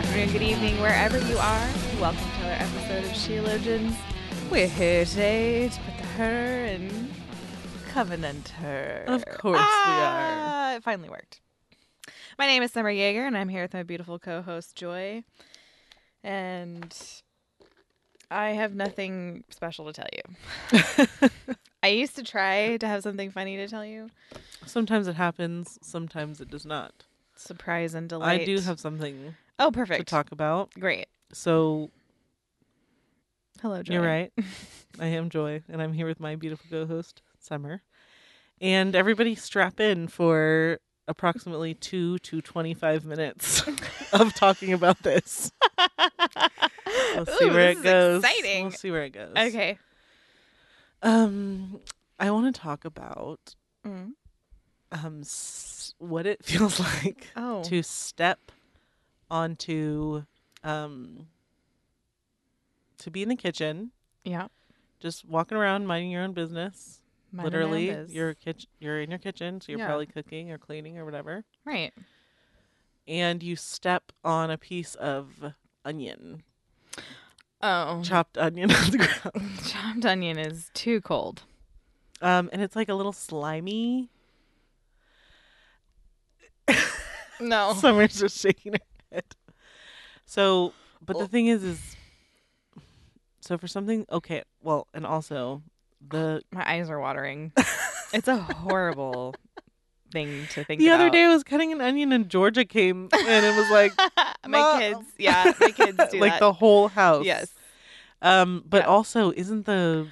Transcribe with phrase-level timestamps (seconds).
[0.00, 1.68] Afternoon, good evening, wherever you are.
[2.00, 3.94] Welcome to another episode of Sheologians.
[4.50, 7.10] We're here today to put the her in
[7.90, 9.04] Covenant her.
[9.06, 10.38] Of course we are.
[10.40, 11.42] Ah, it finally worked.
[12.38, 15.22] My name is Summer Jaeger, and I'm here with my beautiful co-host Joy.
[16.24, 16.96] And
[18.30, 21.28] I have nothing special to tell you.
[21.82, 24.08] I used to try to have something funny to tell you.
[24.64, 27.04] Sometimes it happens, sometimes it does not.
[27.36, 28.42] Surprise and delight.
[28.42, 30.00] I do have something Oh, perfect.
[30.00, 30.70] to talk about.
[30.78, 31.06] Great.
[31.32, 31.90] So
[33.62, 33.92] Hello, Joy.
[33.94, 34.32] you're right.
[35.00, 37.82] I am Joy, and I'm here with my beautiful co-host Summer.
[38.60, 43.62] And everybody strap in for approximately two to twenty-five minutes
[44.12, 45.52] of talking about this.
[47.14, 48.24] We'll see Ooh, where this it is goes.
[48.24, 48.62] exciting.
[48.64, 49.32] We'll see where it goes.
[49.36, 49.78] Okay.
[51.02, 51.80] Um,
[52.18, 53.54] I want to talk about
[53.86, 54.10] Mm.
[54.92, 57.62] um s- what it feels like Oh.
[57.64, 58.38] to step
[59.30, 60.22] onto
[60.64, 61.26] um
[62.98, 63.92] to be in the kitchen
[64.24, 64.48] Yeah.
[64.98, 67.00] just walking around minding your own business
[67.32, 69.86] Mine and literally you're kitchen you're in your kitchen so you're Yeah.
[69.86, 71.92] probably cooking or cleaning or whatever right.
[73.08, 76.42] and you step on a piece of onion
[77.62, 81.42] Oh, chopped onion on the ground chopped onion is too cold.
[82.20, 84.10] um and it's like a little slimy
[87.40, 87.72] No.
[87.80, 88.78] Summer's just shaking her
[89.12, 89.24] head.
[90.26, 90.72] So,
[91.04, 91.96] but the thing is, is
[93.40, 94.42] so for something okay.
[94.62, 95.62] Well, and also
[96.06, 97.52] the My eyes are watering.
[98.12, 99.36] it's a horrible
[100.12, 100.94] thing to think the about.
[101.00, 103.92] other day I was cutting an onion and Georgia came and it was like
[104.48, 106.40] my kids, yeah, my kids do like that.
[106.40, 107.24] the whole house.
[107.26, 107.52] yes,
[108.22, 108.86] Um, but Yeah.
[108.88, 110.08] also, isn't the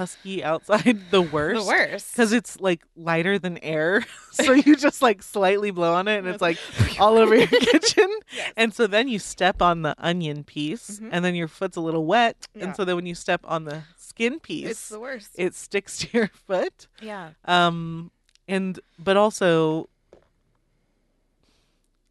[0.00, 1.60] husky outside the worst?
[1.60, 2.12] the worst.
[2.12, 4.02] Because it's like lighter than air,
[4.32, 6.58] so you just like slightly blow on it, and it's like
[6.98, 8.08] all over your kitchen.
[8.34, 8.52] Yes.
[8.56, 11.10] And so then you step on the onion piece, Mhm.
[11.12, 12.48] and then your foot's a little wet.
[12.54, 12.64] Yeah.
[12.64, 15.30] And so then when you step on the skin piece, it's the worst.
[15.36, 16.86] it sticks to your foot.
[17.02, 17.30] yeah.
[17.44, 18.10] Um,
[18.48, 19.88] and but also,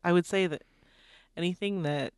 [0.04, 0.64] I would say that
[1.36, 2.14] anything that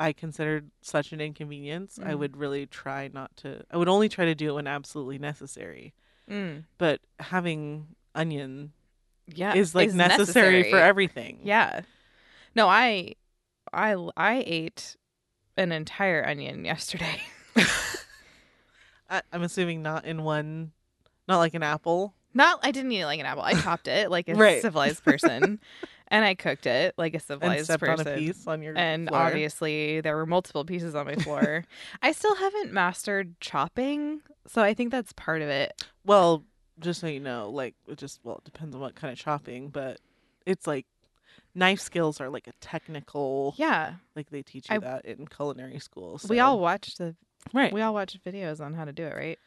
[0.00, 2.18] I considered such an inconvenience, I Mhm.
[2.18, 3.62] would really try not to.
[3.70, 5.92] I would only try to do it when absolutely necessary.
[6.28, 6.64] Mm.
[6.78, 8.72] But having onion
[9.26, 9.54] Yeah.
[9.54, 11.40] is like necessary, for everything.
[11.44, 11.82] Yeah.
[12.56, 13.14] No, I,
[13.72, 14.96] I, I ate
[15.58, 17.20] an entire onion yesterday.
[19.10, 20.72] I, I'm assuming not in one,
[21.28, 22.14] not like an apple.
[22.32, 23.42] Not, I didn't eat it like an apple.
[23.42, 24.62] I chopped it like a Right.
[24.62, 25.58] civilized person,
[26.10, 28.06] and I cooked it like a civilized stepped person.
[28.06, 29.20] on a piece on your and floor.
[29.20, 31.64] obviously there were multiple pieces on my floor.
[32.02, 35.84] I still haven't mastered chopping, so I think that's part of it.
[36.04, 36.44] Well,
[36.78, 39.68] just so you know, like it just well, it depends on what kind of chopping,
[39.68, 39.98] but
[40.46, 40.86] it's like
[41.54, 43.54] knife skills are like a technical.
[43.56, 46.20] Yeah, Like they teach you I- that in culinary school.
[46.28, 47.14] we all watched the
[47.52, 47.72] right.
[47.72, 49.38] we all watched videos on how to do it, right?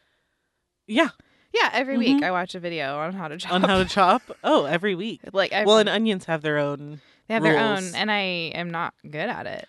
[0.88, 1.10] yeah,
[1.54, 2.24] Yeah, every week Mhm.
[2.24, 3.52] I watch a video on how to chop.
[3.54, 4.22] on how to chop.
[4.44, 5.22] Oh, every week.
[5.34, 7.00] like Well, and onions have their own.
[7.28, 8.22] they have their own, and I
[8.56, 9.68] am not good at it,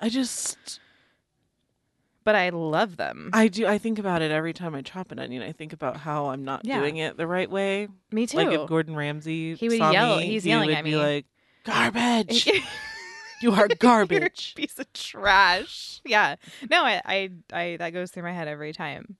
[0.00, 0.80] I just
[2.24, 3.30] but I love them.
[3.32, 5.42] I do I think about it every time I chop an onion.
[5.44, 6.80] I think about how I'm not Yeah.
[6.80, 7.86] doing it the right way.
[8.10, 8.38] Me too.
[8.38, 10.96] Like if Gordon Ramsay He would yell- me, he's he yelling would at be me.
[10.96, 11.26] like,
[11.64, 12.46] "Garbage!
[12.46, 12.60] you
[13.42, 16.00] You're a garbage." piece of trash.
[16.04, 16.34] Yeah.
[16.68, 19.16] No, I, I, I, that goes through my head every time.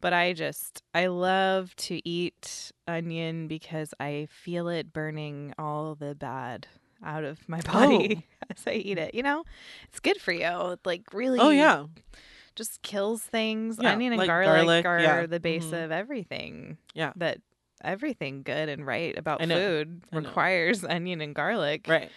[0.00, 6.14] But I just, I love to eat onion because I feel it burning all the
[6.14, 6.66] bad
[7.04, 9.14] out of my body as I eat it.
[9.14, 9.44] You know,
[9.88, 10.46] it's good for you.
[10.72, 11.84] It like really, Oh yeah,
[12.56, 13.78] just kills things.
[13.80, 15.26] Yeah, Onion and like garlic, garlic, are yeah.
[15.26, 15.84] the base Mhm.
[15.84, 16.78] of everything.
[16.94, 17.12] Yeah.
[17.16, 17.38] That
[17.82, 21.86] everything good and right about food requires onion and garlic.
[21.88, 22.10] right.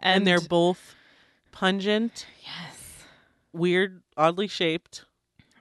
[0.00, 0.94] And, they're both
[1.52, 3.04] pungent, yes,
[3.52, 5.04] weird, oddly shaped,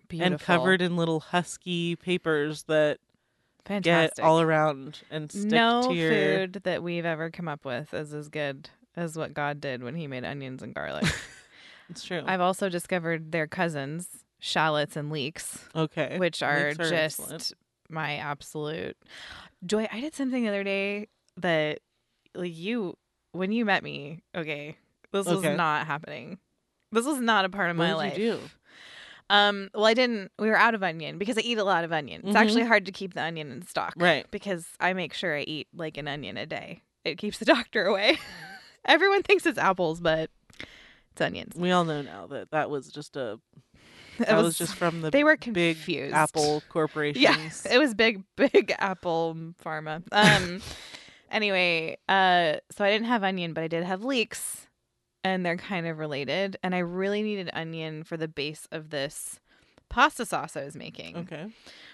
[0.07, 2.99] beautiful and covered in little husky papers that
[3.65, 4.17] Fantastic.
[4.17, 6.11] get all around and stick no to your.
[6.11, 9.95] food that we've ever come up with is as good as what God did when
[9.95, 11.05] He made onions and garlic.
[11.89, 12.21] It's true.
[12.25, 14.09] I've also discovered their cousins,
[14.39, 16.17] shallots and leeks, okay.
[16.17, 17.53] which are are just excellent.
[17.89, 18.97] my absolute
[19.65, 19.87] joy.
[19.91, 21.07] I did something the other day
[21.37, 21.79] that
[22.35, 22.97] like you
[23.31, 24.19] when you met me.
[24.35, 24.77] Okay,
[25.11, 26.39] this was not happening.
[26.91, 28.17] This was not a part of What my life.
[29.29, 30.31] Um, well, I didn't.
[30.39, 32.21] We were out of onion because I eat a lot of onion.
[32.25, 32.39] It's Mhm.
[32.39, 34.25] actually hard to keep the onion in stock, Right.
[34.31, 36.81] Because I make sure I eat like an onion a day.
[37.03, 38.17] It keeps the doctor away.
[38.85, 40.29] Everyone thinks it's apples, but
[41.11, 41.55] it's onions.
[41.57, 43.39] We all know now that that was just a
[44.17, 46.13] It that was, just from the they were big confused.
[46.15, 47.21] Apple corporations.
[47.65, 50.03] Yeah, it was big, big Apple Pharma.
[50.13, 50.61] Um.
[51.29, 54.67] anyway, uh, so I didn't have onion, but I did have leeks,
[55.33, 56.57] and they're kind of related.
[56.63, 59.39] And I really needed onion for the base of this
[59.89, 61.15] pasta sauce I was making.
[61.17, 61.47] Okay.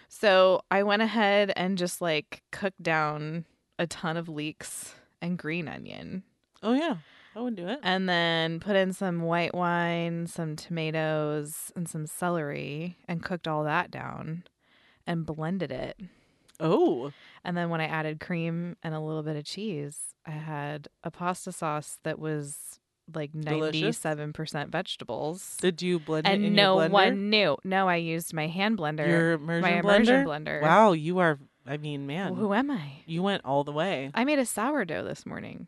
[0.09, 3.45] So I went ahead and just like cooked down
[3.79, 6.23] a ton of leeks and green onion,
[6.61, 6.97] Oh yeah,
[7.35, 7.79] I would do it.
[7.81, 13.63] and then put in some white wine, some tomatoes, and some celery, and cooked all
[13.63, 14.43] that down,
[15.07, 15.99] and blended it.
[16.59, 17.11] Oh,
[17.43, 21.09] And then when I added cream and a little bit of cheese, I had a
[21.11, 22.79] pasta sauce that was
[23.13, 25.57] like 97% vegetables.
[25.59, 26.91] did you blend it in no your blender?
[26.91, 27.57] one knew.
[27.63, 29.07] No, I used my hand blender.
[29.07, 29.83] your immersion my blender?
[29.83, 30.61] immersion blender.
[30.61, 31.39] Wow, you are.
[31.65, 33.03] I mean, man, Who am I?
[33.05, 34.11] you went all the way.
[34.13, 35.67] I made a sourdough this morning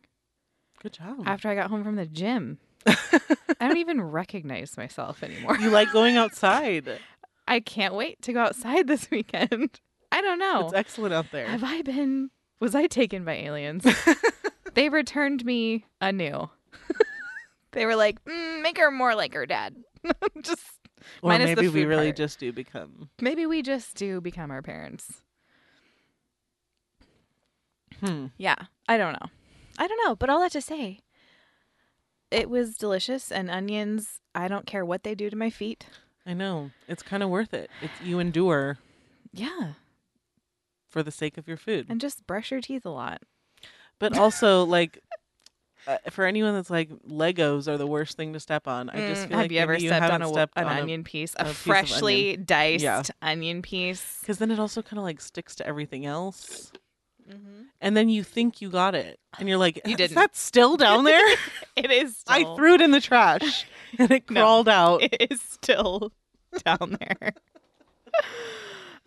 [0.83, 1.23] Good job.
[1.25, 2.57] after I got home from the gym.
[2.85, 5.57] I don't even recognize myself anymore.
[5.57, 6.99] you like going outside.
[7.47, 9.79] I can't wait to go outside this weekend.
[10.11, 10.65] I don't know.
[10.65, 11.47] It's excellent out there.
[11.47, 12.29] Have I been?
[12.59, 13.85] Was I taken by aliens?
[14.73, 16.49] they returned me anew.
[17.75, 19.75] They were like, mm, make her more like her dad.
[20.41, 20.63] just
[21.21, 22.15] or minus the maybe we really part.
[22.17, 23.09] just do become.
[23.21, 25.21] maybe we just do become our parents.
[27.99, 28.27] Hmm.
[28.37, 28.55] Yeah,
[28.87, 29.29] I don't know.
[29.77, 30.99] I don't know, but all that to say,
[32.31, 33.31] it was delicious.
[33.31, 35.85] And onions, I don't care what they do to my feet.
[36.25, 37.69] I know it's kind of worth it.
[37.81, 38.79] It's you endure
[39.31, 39.73] Yeah,
[40.89, 43.21] for the sake of your food, and just brush your teeth a lot.
[43.99, 44.99] but also like.
[45.87, 49.25] Uh, for anyone that's like Legos are the worst thing to step on, I just
[49.25, 51.03] Mm, feel have like you ever maybe stepped on a, stepped an on a- onion
[51.03, 53.03] piece, a a, freshly diced Yeah.
[53.21, 54.17] onion piece?
[54.21, 56.71] Because then it also kind of like sticks to everything else.
[57.31, 57.61] Mm-hmm.
[57.81, 59.19] And then you think you got it.
[59.39, 60.15] And you're like, You is didn't.
[60.15, 61.23] that still down there?
[61.75, 62.23] It is.
[62.27, 63.65] I threw it in the trash
[63.99, 64.41] and it No.
[64.41, 65.03] crawled out.
[65.03, 66.11] It is still
[66.63, 67.33] down there.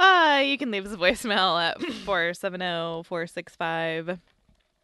[0.01, 4.19] Uh, you can leave us a voicemail at 470 465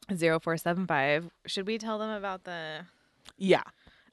[0.09, 1.31] 0475.
[1.47, 2.81] Should we tell them about the.
[3.39, 3.63] Yeah.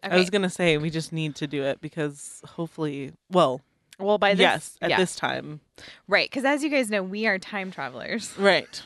[0.04, 0.16] Okay.
[0.16, 3.62] I was going to say, we just need to do it because hopefully, well,
[4.00, 4.40] well, by this.
[4.40, 4.98] yes, at yeah.
[4.98, 5.60] this time.
[6.08, 6.30] Right.
[6.30, 8.34] Because as you guys know, we are time travelers.
[8.38, 8.82] Right.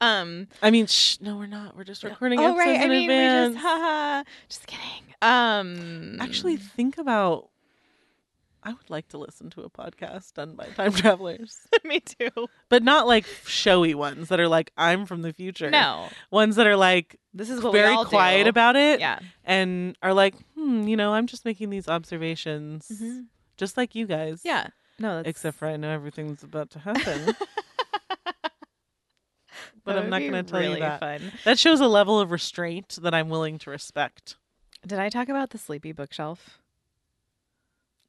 [0.00, 0.48] Um.
[0.62, 1.76] I mean, shh, no, we're not.
[1.76, 2.80] We're just recording oh, right.
[2.80, 3.54] I mean, we advance.
[3.54, 3.66] just.
[3.66, 4.24] Haha.
[4.48, 5.14] Just kidding.
[5.22, 6.18] Um.
[6.20, 7.48] Actually, think about.
[8.66, 12.48] I would like to listen to a podcast done by time travelers, me too.
[12.68, 15.70] but not like showy ones that are like I'm from the future.
[15.70, 16.08] No.
[16.30, 18.48] ones that are like This is what we very all quiet do.
[18.50, 19.20] about it Yeah.
[19.44, 23.26] and are like, hmm, you know, I'm just making these observations, Mhm.
[23.56, 24.40] just like you guys.
[24.44, 24.66] Yeah.
[24.98, 27.36] No, that's Except for I know everything's about to happen.
[29.84, 31.00] but I'm not going to tell really you that.
[31.00, 31.32] Fun.
[31.44, 34.36] That shows a level of restraint that I'm willing to respect.
[34.86, 36.58] Did I talk about the sleepy bookshelf?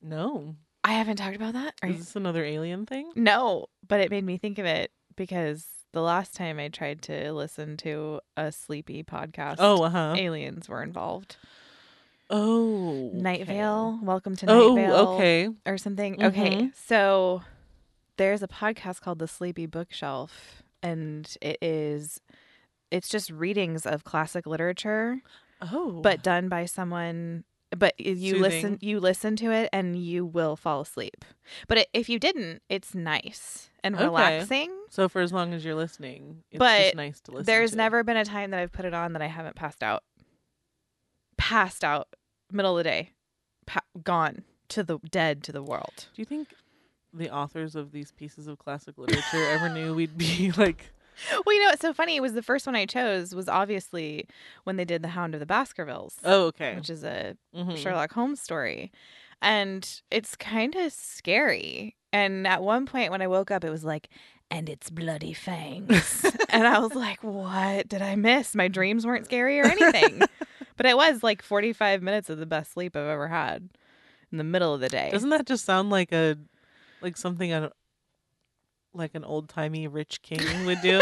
[0.01, 0.55] No.
[0.83, 1.73] I haven't talked about that.
[1.81, 3.11] Are Is you- this another alien thing?
[3.15, 7.33] No, but it made me think of it because the last time I tried to
[7.33, 10.15] listen to a sleepy podcast, Oh, uh huh.
[10.17, 11.37] aliens were involved.
[12.29, 13.09] Oh.
[13.13, 13.53] Night okay.
[13.57, 15.49] Vale, welcome to Night Oh, Vale, okay.
[15.65, 16.21] or something.
[16.23, 16.75] Okay, Mhm.
[16.75, 17.41] so
[18.17, 22.21] there's a podcast called The Sleepy Bookshelf, and it is
[22.91, 25.21] it's just readings of classic literature
[25.61, 25.99] Oh.
[26.01, 27.43] but done by someone
[27.75, 31.25] but you listen you listen to it and you will fall asleep
[31.67, 34.03] but it, if you didn't it's nice and Okay.
[34.05, 37.71] relaxing so for as long as you're listening, it's But just nice to listen there's
[37.71, 37.77] to.
[37.77, 40.03] never been a time that i've put it on that i haven't passed out
[41.37, 42.07] passed out
[42.51, 43.11] middle of the day
[43.65, 46.47] pa- gone to the dead to the world Do you think
[47.13, 50.91] the authors of these pieces of classic literature ever knew we'd be like
[51.45, 54.27] well you know what's so funny it was the first one i chose was obviously
[54.63, 56.75] when they did the hound of the baskervilles Oh, okay.
[56.75, 57.77] which is a Mhm.
[57.77, 58.91] Sherlock Holmes story.
[59.41, 61.95] And it's kind of scary.
[62.11, 64.09] And at one point when I woke up, it was like,
[64.49, 66.25] and it's bloody fangs.
[66.49, 68.55] and I was like, what did I miss?
[68.55, 70.21] My dreams weren't scary or anything.
[70.77, 73.69] but it was like 45 minutes of the best sleep I've ever had
[74.31, 75.09] in the middle of the day.
[75.11, 76.37] Doesn't that just sound like a
[77.01, 77.71] like something a
[78.93, 81.01] like an old timey rich king would do?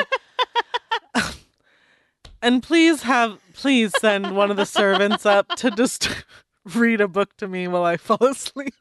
[2.41, 6.09] and please have please send one of the servants up to just
[6.75, 8.73] read a book to me while I fall asleep.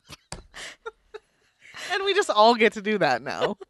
[1.93, 3.57] and we just all get to do that now.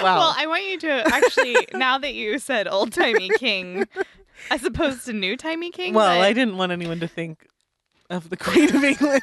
[0.00, 0.16] Wow.
[0.18, 3.88] Well, I want you to actually, now that you said old timey king
[4.48, 5.92] as opposed to new timey king.
[5.92, 7.48] well, but- I didn't want anyone to think
[8.08, 9.22] of the Queen of England.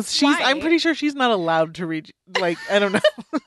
[0.00, 2.12] Because she's, I'm pretty sure she's not allowed to read.
[2.40, 3.00] Like, I don't know.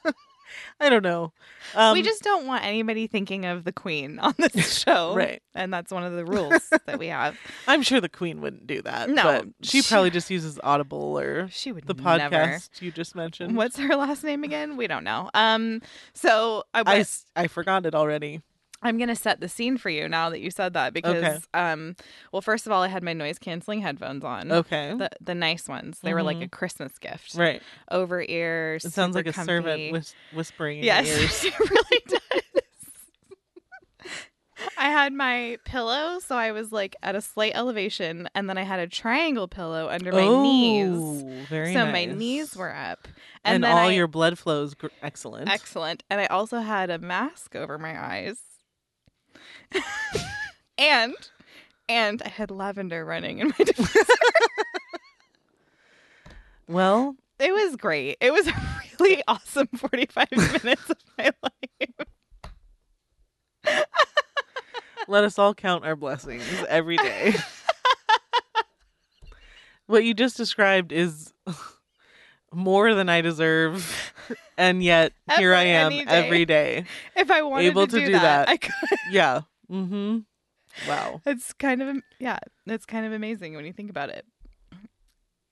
[0.80, 1.34] I don't know.
[1.76, 5.16] Um, we just don't want anybody thinking of the queen on this show.
[5.16, 5.42] Right.
[5.56, 7.36] And that's one of the rules that we have.
[7.68, 9.10] I'm sure the Queen wouldn't do that.
[9.10, 12.36] No, but she probably just uses Audible or She would the never.
[12.36, 13.58] podcast you just mentioned.
[13.58, 14.78] What's her last name again?
[14.78, 15.30] We don't know.
[15.34, 15.82] Um,
[16.14, 18.42] so I, I, I forgot it already.
[18.88, 21.40] I'm gonna set the scene for you now that you said that because, Okay.
[21.54, 21.96] um,
[22.32, 24.52] well, first of all, I had my noise canceling headphones on.
[24.52, 24.96] Okay.
[24.98, 26.00] The the nice ones.
[26.02, 26.52] They were like a Mhm.
[26.52, 27.36] Christmas gift.
[27.36, 27.62] right.
[27.92, 28.86] Over ears.
[28.86, 29.46] It sounds like a comfy.
[29.48, 31.44] servant whis- whispering in Yes, your ears.
[31.46, 32.22] it really does.
[34.78, 38.64] I had my pillow, so I was like at a slight elevation, and then I
[38.64, 40.90] had a triangle pillow under my knees.
[40.96, 43.08] Oh, Very So my knees were up,
[43.46, 45.48] and, and, then all I- your blood flows gr- excellent.
[45.50, 46.04] excellent.
[46.10, 48.40] And I also had a mask over my eyes,
[50.78, 51.14] and
[51.90, 53.54] and I had lavender running in my.
[53.60, 54.16] diffuser.
[56.68, 58.18] Well, it was great.
[58.20, 58.54] It was a
[59.00, 62.08] really awesome forty-five minutes of my life.
[65.08, 67.36] let us all count our blessings every day.
[69.86, 71.34] what you just described is
[72.54, 74.14] more than I deserve,
[74.58, 76.06] and yet here I am day.
[76.08, 76.86] every day.
[77.16, 78.50] If I wanted Able to, to do, do that, that.
[78.50, 78.74] I could.
[79.12, 79.42] Yeah.
[79.72, 80.20] Mm-hmm.
[80.88, 81.22] Wow.
[81.26, 84.26] It's kind of yeah, it's kind of amazing when you think about it.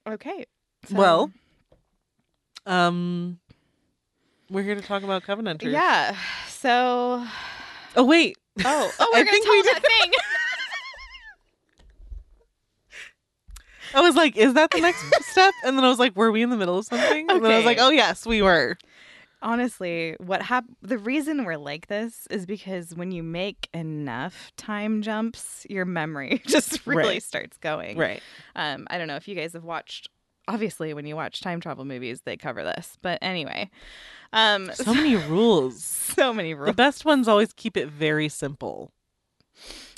[0.07, 0.45] Okay.
[0.87, 1.31] so- Well,
[2.65, 3.39] um,
[4.49, 5.71] we're here to talk about Covenanters.
[5.71, 6.15] yeah.
[6.47, 7.25] So,
[7.95, 8.37] Oh wait.
[8.63, 10.11] oh, oh, I we're gonna think tell we that thing.
[13.93, 15.53] I was like, is that the next step?
[15.63, 17.29] And then I was like, were we in the middle of something?
[17.29, 18.77] And then I was like, oh yes, we were.
[19.45, 25.01] Honestly, what hap- the reason we're like this is because when you make enough time
[25.03, 27.23] jumps, your memory just really Right.
[27.23, 27.97] starts going.
[27.97, 28.21] Right.
[28.55, 30.09] Um, I don't know if you guys have watched.
[30.47, 32.97] Obviously, when you watch time travel movies, they cover this.
[33.01, 33.69] But anyway,
[34.33, 35.83] um, So many rules.
[35.83, 38.91] so many rules The best ones always keep it very simple.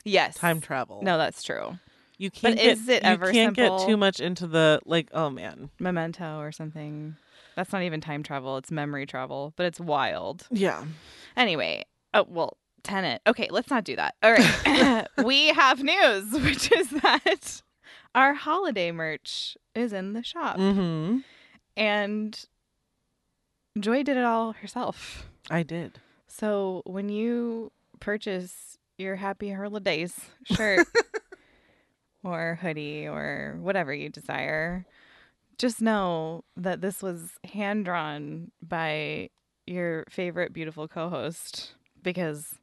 [0.04, 1.02] Yes, Time travel.
[1.04, 1.80] No, that's true.
[2.18, 2.56] you can't.
[2.56, 3.78] but get, is it ever you can't simple?
[3.80, 5.10] get too much into the like.
[5.14, 5.70] Oh man.
[5.80, 7.16] Memento or something.
[7.58, 10.46] That's not even time travel, it's memory travel, but it's wild.
[10.52, 10.86] Yeah.
[11.36, 13.20] Anyway, oh, well, Tenet.
[13.26, 14.14] Okay, let's not do that.
[14.22, 15.08] All right.
[15.26, 17.64] we have news, which is that
[18.14, 20.58] our holiday merch is in the shop.
[20.58, 21.18] Mm-hmm.
[21.76, 22.46] And
[23.80, 25.28] Joy did it all herself.
[25.50, 26.00] I did.
[26.28, 30.88] So when you purchase your Happy Holidays shirt
[32.24, 34.86] or hoodie or whatever you desire,
[35.58, 39.30] just know that this was hand drawn by
[39.66, 42.56] your favorite beautiful co host because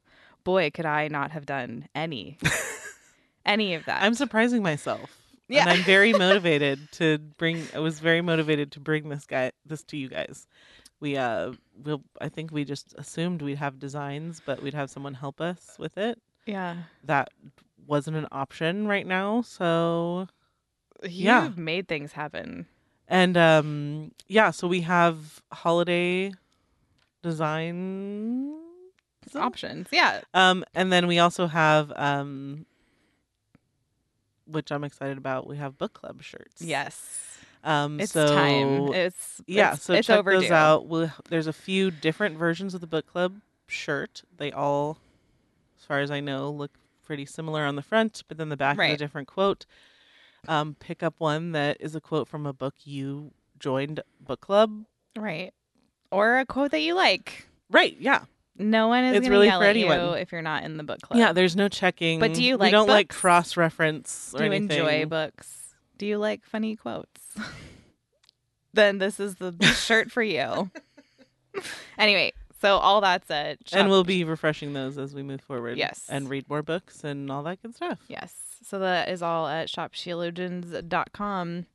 [0.43, 2.37] boy, could I not have done any.
[3.45, 4.01] Any of that.
[4.01, 5.21] I'm surprising myself.
[5.49, 5.61] Yeah.
[5.61, 9.83] And I'm very motivated to bring I was very motivated to bring this guy this
[9.83, 10.47] to you guys.
[10.99, 11.51] We uh
[11.83, 15.75] will I think we just assumed we'd have designs, but we'd have someone help us
[15.77, 16.19] with it.
[16.47, 16.75] yeah.
[17.03, 17.29] That
[17.85, 20.27] wasn't an option right now, so
[21.03, 21.49] You've Yeah.
[21.55, 22.65] made things happen.
[23.07, 26.31] And um yeah, so we have holiday
[27.21, 28.53] design
[29.33, 29.87] Options.
[29.91, 30.21] Yeah.
[30.35, 32.65] Um, and then we also have um,
[34.45, 35.47] which I'm excited about.
[35.47, 36.61] We have book club shirts.
[36.61, 37.39] Yes.
[37.63, 38.93] Um, It's so time.
[38.93, 39.69] It's yeah.
[39.73, 40.41] it's- so it's check overdue.
[40.41, 40.85] those out.
[40.87, 44.21] We'll, there's a few different versions of the book club shirt.
[44.37, 44.99] They all,
[45.79, 46.71] as far as I know, look
[47.03, 48.93] pretty similar on the front, but then the back is Right.
[48.93, 49.65] a different quote.
[50.47, 54.85] Um, pick up one that is a quote from a book you joined book club.
[55.17, 55.53] Right.
[56.11, 57.47] Or a quote that you like.
[57.71, 57.95] Right.
[57.99, 58.25] Yeah.
[58.57, 60.17] No one is It's going to really yell for at you anyone.
[60.17, 61.19] if you're not in the book club.
[61.19, 61.33] Yeah.
[61.33, 62.19] There's no checking.
[62.19, 62.67] But do you like?
[62.67, 64.77] we don't like cross reference or Do you anything.
[64.79, 65.73] enjoy books?
[65.97, 67.21] Do you like funny quotes?
[68.73, 70.69] then this is the shirt for you.
[71.97, 75.77] anyway, so all that said, and we'll be refreshing those as we move forward.
[75.77, 76.05] Yes.
[76.09, 77.99] And read more books and all that good stuff.
[78.07, 78.33] Yes.
[78.65, 81.65] So that is all at shopsheologians.com.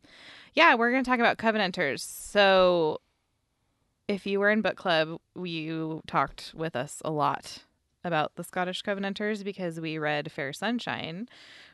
[0.55, 2.03] Yeah, we're going to talk about Covenanters.
[2.03, 3.01] So
[4.09, 7.63] if you were in book club, you talked with us a lot
[8.03, 11.29] about the Scottish Covenanters because we read Fair Sunshine,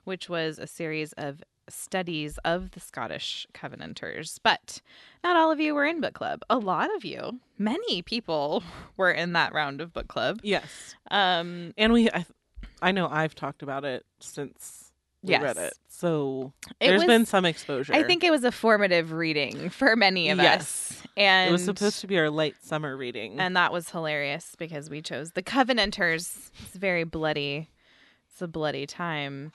[0.04, 4.38] which was a series of studies of the Scottish Covenanters.
[4.42, 4.82] But
[5.24, 6.42] not all of you were in book club.
[6.50, 8.62] A lot of you, many people
[8.98, 10.40] were in that round of book club.
[10.42, 10.94] Yes.
[11.10, 12.26] Um, And we, I,
[12.82, 14.85] I know I've talked about it since
[15.26, 15.68] we read Yes.
[15.68, 15.74] it.
[15.88, 17.94] So it there's was- been some exposure.
[17.94, 20.60] I think it was a formative reading for many of Yes.
[20.92, 21.02] us.
[21.16, 23.40] And it was supposed to be our late summer reading.
[23.40, 26.50] and that was hilarious because we chose the Covenanters.
[26.62, 27.70] It's very bloody.
[28.30, 29.52] It's a bloody time.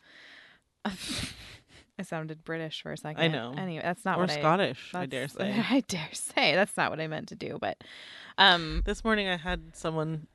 [0.86, 3.22] I sounded British for a second.
[3.22, 3.54] I know.
[3.56, 4.40] Anyway, that's not or what I.
[4.40, 5.52] Scottish, I dare say.
[5.70, 7.78] I dare say that's not what I meant to do, but
[8.40, 10.26] um, This morning I had someone,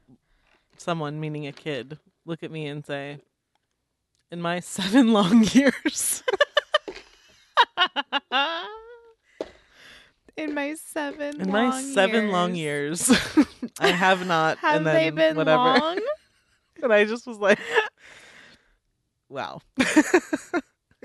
[0.76, 3.18] someone meaning a kid, look at me and say,
[4.30, 6.22] "In my seven long years,
[10.36, 13.10] in my seven in my seven long years,
[13.80, 15.62] I have not." have and then they been whatever.
[15.62, 15.98] long?
[16.82, 17.58] And I just was like,
[19.30, 19.62] "Wow."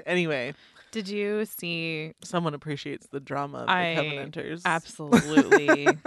[0.05, 0.53] anyway,
[0.91, 2.11] Did you see?
[2.25, 4.61] someone appreciates the drama of I the Covenanters.
[4.65, 5.97] Absolutely.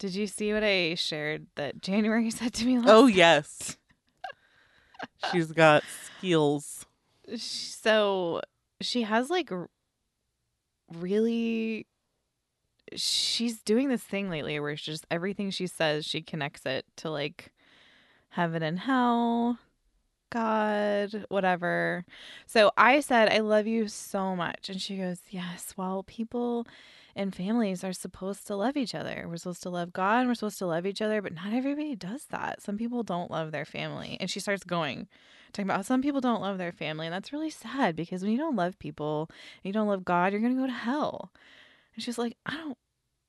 [0.00, 2.88] Did you see what I shared that January said to me last?
[2.88, 3.76] Oh yes,
[5.32, 5.82] she's got
[6.18, 6.86] skills.
[7.36, 8.40] so
[8.80, 9.50] she has like
[10.92, 11.86] really
[12.94, 17.10] she's doing this thing lately where she just everything she says she connects it to
[17.10, 17.52] like
[18.30, 19.58] heaven and hell
[20.30, 22.04] god whatever
[22.46, 26.66] so i said i love you so much and she goes yes well people
[27.16, 29.26] and families are supposed to love each other.
[29.28, 31.94] We're supposed to love god and we're supposed to love each other but not everybody
[31.94, 32.62] does that.
[32.62, 34.16] Some people don't love their family.
[34.20, 35.08] And she starts going
[35.52, 38.32] talking about how some people don't love their family and that's really sad because when
[38.32, 41.30] you don't love people and you don't love god you're gonna go to hell.
[41.94, 42.76] And she's like i don't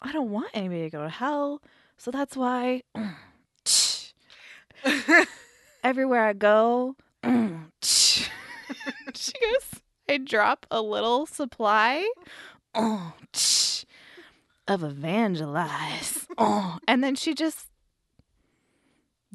[0.01, 1.61] i don't want anybody to go to hell
[1.97, 2.81] so that's why
[5.83, 6.95] everywhere i go
[7.81, 8.25] she
[9.13, 12.07] goes i drop a little supply
[14.67, 16.77] of evangelize oh.
[16.87, 17.67] and then she just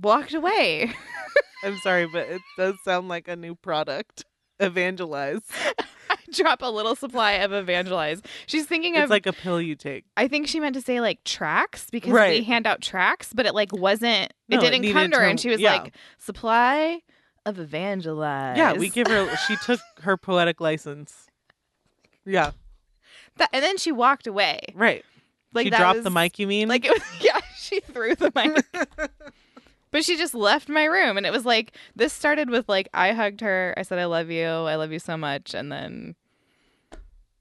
[0.00, 0.92] walked away
[1.62, 4.25] I'm sorry, but it does sound like a new product.
[4.58, 5.42] Evangelize.
[6.10, 8.22] I drop a little supply of evangelize.
[8.46, 10.04] She's thinking It's of like a pill you take.
[10.16, 12.38] I think she meant to say like tracts because Right.
[12.40, 15.18] we hand out tracts, but it like wasn't No, it it didn't needed come to
[15.18, 15.75] her and she was yeah.
[15.75, 17.00] like supply
[17.46, 18.56] of evangelize.
[18.56, 19.34] Yeah, we give her.
[19.46, 21.26] She took her poetic license.
[22.25, 22.52] Yeah,
[23.37, 24.60] that, and then she walked away.
[24.75, 25.04] right.
[25.52, 26.39] Like she dropped was- the mic.
[26.39, 26.69] You mean?
[26.69, 28.65] Like it was yeah, she threw the mic.
[29.91, 33.13] but she just left my room and it was like this started with like I
[33.13, 36.15] hugged her, I said I love you, I love you so much and then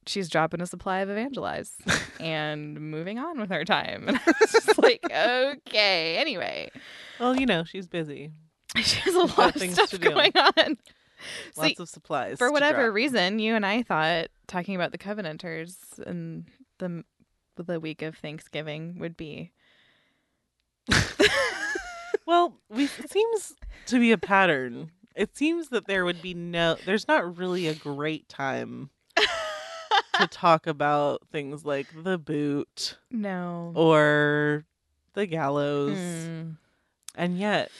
[0.07, 1.73] she's dropping a supply of evangelize
[2.19, 4.05] and moving on with her time.
[4.07, 6.17] And I was just like, okay.
[6.17, 6.71] Anyway,
[7.19, 8.31] well, you know, she's busy.
[8.77, 10.09] she has a got lot of things stuff to do.
[10.09, 10.77] going on.
[11.53, 12.37] So Lots of supplies.
[12.37, 12.95] for whatever drop.
[12.95, 15.75] reason, you and I thought talking about the Covenanters
[16.07, 16.45] and
[16.79, 17.03] the
[17.63, 19.51] the week of Thanksgiving would be
[22.25, 23.55] Well, we it seems
[23.87, 24.91] to be a pattern.
[25.15, 26.77] It seems that there would be no.
[26.85, 28.91] There's not really a great time
[30.13, 33.71] to talk about things like the boot no.
[33.75, 34.63] or
[35.13, 36.51] the gallows, Hmm.
[37.15, 37.71] and yet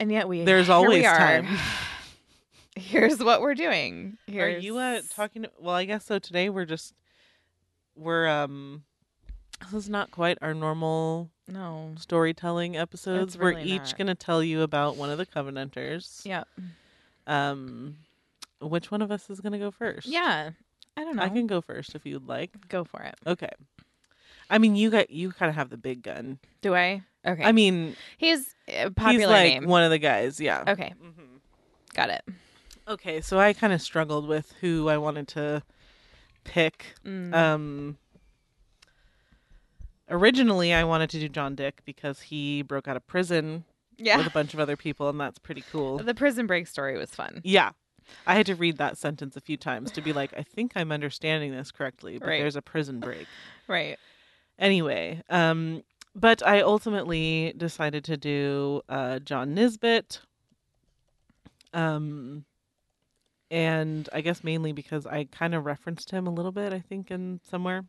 [0.00, 1.18] And yet we There's here we always are.
[1.18, 1.46] time.
[2.76, 4.16] Here's what we're doing.
[4.34, 5.44] Are you uh talking?
[5.60, 6.18] Well, I guess so.
[6.18, 6.94] Today we're just
[7.94, 8.84] we're um.
[9.60, 11.94] This is not quite our normal No.
[11.98, 13.34] storytelling episodes.
[13.34, 13.98] It's we're really each not.
[13.98, 16.20] going to tell you about one of the Covenanters.
[16.24, 16.44] Yeah.
[17.26, 17.96] Um,
[18.60, 20.06] which one of us is going to go first?
[20.06, 20.50] Yeah.
[20.96, 21.22] I don't know.
[21.22, 22.68] I can go first if you'd like.
[22.68, 23.14] go for it.
[23.26, 23.50] Okay.
[24.50, 26.38] I mean, you got you kind of have the big gun.
[26.60, 27.02] Do I?
[27.26, 27.42] Okay.
[27.42, 29.66] I mean, he's a he's popular like name.
[29.66, 30.38] one of the guys.
[30.38, 30.64] Yeah.
[30.68, 30.92] Okay.
[31.02, 31.40] Mhm.
[31.94, 32.22] Got it.
[32.86, 35.62] Okay, so I kind of struggled with who I wanted to
[36.44, 36.94] pick.
[37.06, 37.34] Mm.
[37.34, 37.96] Um
[40.08, 43.64] originally I wanted to do John Dick because he broke out of prison
[43.98, 45.98] with a bunch of other people and that's pretty cool.
[45.98, 47.40] The prison break story was fun.
[47.44, 47.70] yeah.
[48.26, 50.92] I had to read that sentence a few times to be like, I think I'm
[50.92, 52.38] understanding this correctly, but Right.
[52.40, 53.26] there's a prison break.
[53.66, 53.98] Right.
[54.58, 55.82] Anyway, um
[56.14, 60.20] but I ultimately decided to do uh John Nisbet.
[61.72, 62.44] Um
[63.50, 67.10] and I guess mainly because I kind of referenced him a little bit, I think,
[67.10, 67.84] in somewhere.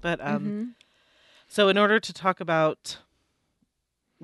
[0.00, 0.74] But um Mhm.
[1.48, 2.98] So in order to talk about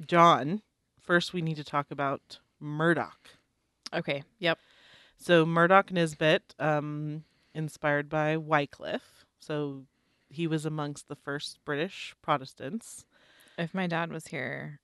[0.07, 0.63] John,
[1.01, 3.31] first we need to talk about Murdoch.
[3.93, 4.23] Okay.
[4.39, 4.59] Yep.
[5.17, 9.25] So Murdoch Nisbet, um, inspired by Wycliffe.
[9.39, 9.85] So
[10.29, 13.05] he was amongst the first British Protestants.
[13.57, 14.81] If my dad was here,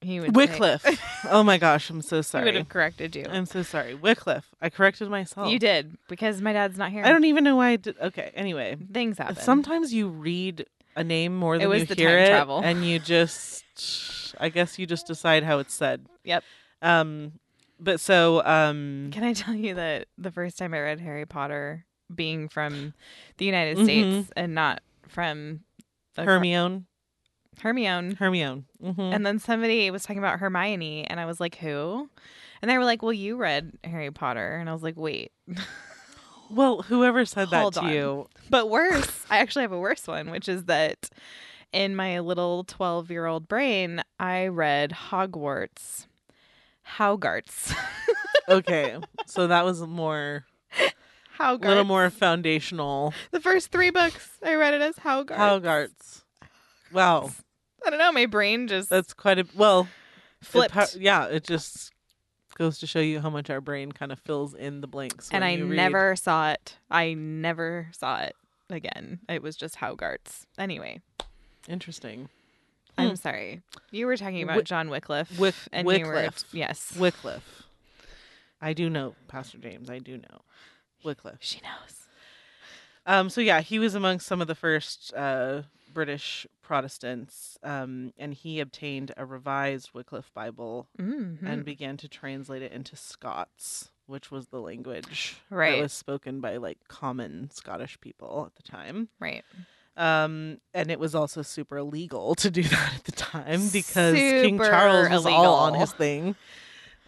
[0.00, 1.24] he would say- Wycliffe.
[1.30, 2.44] oh my gosh, I'm so sorry.
[2.44, 3.26] he would have corrected you.
[3.28, 3.94] I'm so sorry.
[3.94, 4.48] Wycliffe.
[4.62, 5.50] I corrected myself.
[5.50, 7.04] You did because my dad's not here.
[7.04, 7.98] I don't even know why I did.
[8.00, 8.30] Okay.
[8.34, 9.36] Anyway, Things happen.
[9.36, 10.64] sometimes you read
[10.98, 12.60] a name more than It was you the hear time it, travel.
[12.64, 16.06] and you just, I guess you just decide how it's said.
[16.24, 16.44] Yep.
[16.82, 17.32] Um,
[17.80, 21.84] but so um, Can I tell you that the first time I read Harry Potter,
[22.14, 22.94] being from
[23.36, 23.84] the United Mhm.
[23.84, 25.60] States and not from
[26.14, 26.84] the Hermione,
[27.60, 28.64] Hermione, Hermione.
[28.80, 32.08] hmm and then somebody was talking about Hermione, and I was like, "Who?"
[32.62, 35.32] And they were like, "Well, you read Harry Potter," and I was like, "Wait,
[36.50, 37.92] Well, whoever said that Hold to on.
[37.92, 41.10] you, But worse, I actually have a worse one, which is that
[41.72, 46.06] in my little 12 year old brain, I read Hogwarts.
[46.96, 47.74] Haugarts.
[48.48, 50.46] okay, so that was more,
[51.38, 51.64] Haugarts.
[51.64, 53.12] a little more foundational.
[53.30, 55.36] The first three books, I read it as Haugarts.
[55.36, 56.22] Haugarts.
[56.92, 57.30] Wow,
[57.86, 58.10] I don't know.
[58.12, 59.86] My brain just that's quite a well.
[60.40, 60.72] it flipped.
[60.72, 61.92] pa- yeah, it just
[62.58, 65.28] goes to show you how much our brain kind of fills in the blanks.
[65.32, 65.76] and I you read.
[65.76, 66.76] never saw it.
[66.90, 68.34] I never saw it
[68.68, 69.20] again.
[69.28, 70.44] It was just Haugarts.
[70.58, 71.00] Anyway,
[71.68, 72.28] Interesting.
[72.96, 73.14] I'm Hmm.
[73.16, 73.62] sorry.
[73.90, 75.38] You were talking about John Wycliffe.
[75.38, 76.44] Wick- and you were Wycliffe.
[76.52, 76.96] yes.
[76.96, 77.62] Wycliffe.
[78.60, 79.88] I do know Pastor James.
[79.90, 80.40] I do know
[81.04, 81.38] Wycliffe.
[81.40, 82.06] she knows.
[83.06, 85.62] Um, so yeah, he was among some of the first uh,
[85.92, 91.46] British Protestants, um, and he obtained a revised Wycliffe Bible Mm-hmm.
[91.46, 95.76] and began to translate it into Scots, which was the language Right.
[95.76, 99.08] that was spoken by like common Scottish people at the time.
[99.20, 99.44] right.
[99.96, 104.56] Um, and it was also super illegal to do that at the time because King
[104.58, 106.36] Charles was all on his thing.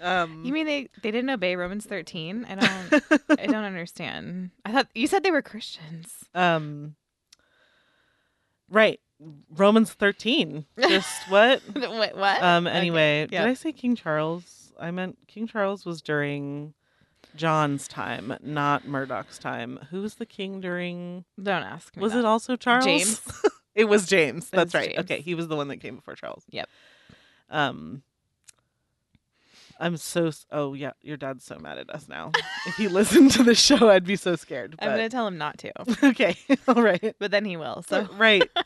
[0.02, 2.46] Um, You mean they they didn't obey Romans 13?
[2.48, 3.02] I don't
[3.38, 4.50] I don't understand.
[4.64, 6.24] I thought you said they were Christians.
[6.34, 6.96] um,
[8.70, 9.00] right?
[9.50, 10.64] Romans thirteen.
[10.78, 11.60] Just what?
[11.74, 12.42] Wait, what?
[12.42, 12.66] Um.
[12.66, 13.42] Okay, Anyway, yeah.
[13.42, 14.72] did I say King Charles?
[14.78, 16.72] I meant King Charles was during
[17.36, 19.78] John's time, not Murdoch's time.
[19.90, 21.24] Who was the king during?
[21.40, 22.02] Don't ask me.
[22.02, 22.20] Was that.
[22.20, 22.84] it also Charles?
[22.86, 23.20] James.
[23.74, 24.48] it was James.
[24.50, 24.90] That's was right.
[24.94, 25.00] James.
[25.00, 26.44] Okay, he was the one that came before Charles.
[26.50, 26.68] Yep.
[27.50, 28.02] Um.
[29.80, 30.30] I'm so.
[30.52, 32.32] Oh yeah, your dad's so mad at us now.
[32.66, 34.76] if he listened to the show, I'd be so scared.
[34.78, 35.72] I'm gonna tell him not to,
[36.10, 36.36] okay.
[36.68, 37.16] All right.
[37.18, 37.82] but then he will.
[37.88, 38.42] So right.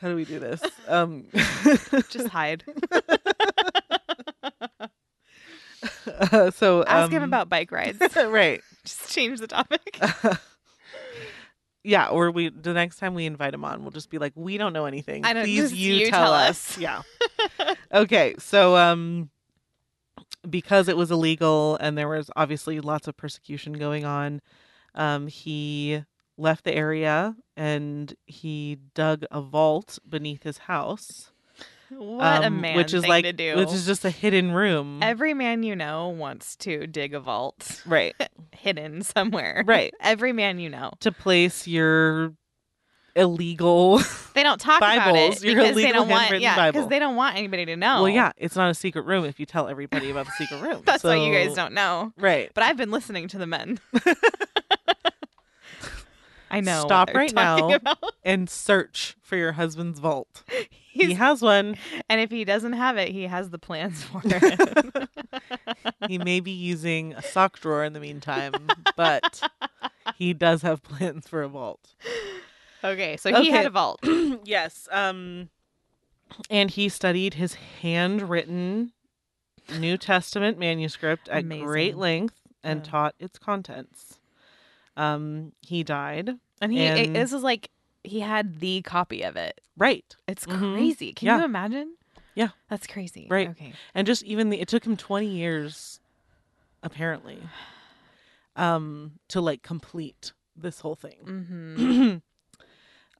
[0.00, 0.62] How do we do this?
[0.86, 1.26] Um.
[2.08, 2.64] just hide.
[6.06, 7.98] uh, so Ask him um, about bike rides.
[8.16, 8.62] right.
[8.84, 10.00] just change the topic.
[11.84, 14.56] yeah, or we the next time we invite him on, we'll just be like, we
[14.56, 15.24] don't know anything.
[15.24, 16.72] I don't- Please you, you tell, tell us.
[16.72, 17.02] us." Yeah.
[17.92, 19.30] okay, so um,
[20.48, 24.40] because it was illegal and there was obviously lots of persecution going on,
[24.94, 26.04] um, he
[26.36, 31.32] left the area and he dug a vault beneath his house.
[31.90, 33.56] What a um, man which is like to do.
[33.56, 35.00] which is just a hidden room.
[35.02, 38.14] Every man you know wants to dig a vault right.
[38.52, 39.64] hidden somewhere.
[39.66, 39.94] Right.
[40.00, 40.92] Every man you know.
[41.00, 42.34] To place your
[43.18, 43.98] illegal
[44.34, 46.72] They don't talk about Bibles, it your because they illegal don't want handwritten yeah Bible.
[46.80, 48.02] because they don't want anybody to know.
[48.02, 50.82] Well, yeah, it's not a secret room if you tell everybody about the secret room.
[50.86, 52.12] that's why you guys So- don't know.
[52.16, 52.50] Right.
[52.54, 53.80] But I've been listening to the men.
[56.50, 56.78] I know.
[56.78, 57.74] what Stop they're right talking now.
[57.74, 57.98] about.
[58.24, 60.44] And search for your husband's vault.
[60.90, 61.76] he He's- has one.
[62.08, 65.08] and if he doesn't have it, he has the plans for it.
[66.08, 68.54] He may be using a sock drawer in the meantime,
[68.96, 69.42] but
[70.16, 71.94] he does have plans for a vault.
[72.84, 74.00] Okay, so he had a vault.
[74.44, 74.88] yes.
[74.90, 75.50] Um
[76.50, 78.92] and he studied his handwritten
[79.78, 82.90] New Testament manuscript at great length and Yeah.
[82.90, 84.18] taught its contents.
[84.96, 86.38] Um he died.
[86.60, 87.70] And he it- this is like
[88.04, 89.60] he had the copy of it.
[89.76, 90.14] Right.
[90.26, 90.74] It's Mhm.
[90.74, 91.12] crazy.
[91.12, 91.38] Can Yeah.
[91.38, 91.94] you imagine?
[92.34, 92.50] Yeah.
[92.70, 93.26] That's crazy.
[93.30, 93.48] Right.
[93.50, 93.72] Okay.
[93.94, 96.00] and just even the it took him 20 years
[96.82, 97.42] apparently
[98.56, 102.16] um to like complete this whole thing Mm-hmm.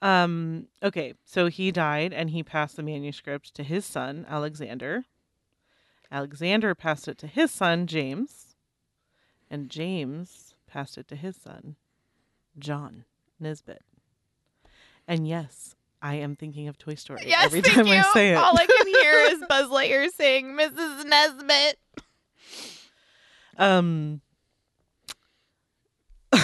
[0.01, 5.05] um okay so he died and he passed the manuscript to his son alexander
[6.13, 8.55] alexander passed it to his son james
[9.51, 11.75] and james passed it to his son
[12.59, 13.05] john
[13.41, 13.83] nisbet
[15.09, 17.95] and yes i am thinking of toy story Yes, every time you.
[17.95, 21.05] i say it All I can hear is Buzz Lightyear saying Mrs.
[21.07, 21.79] Nesbit.
[23.59, 24.21] Um.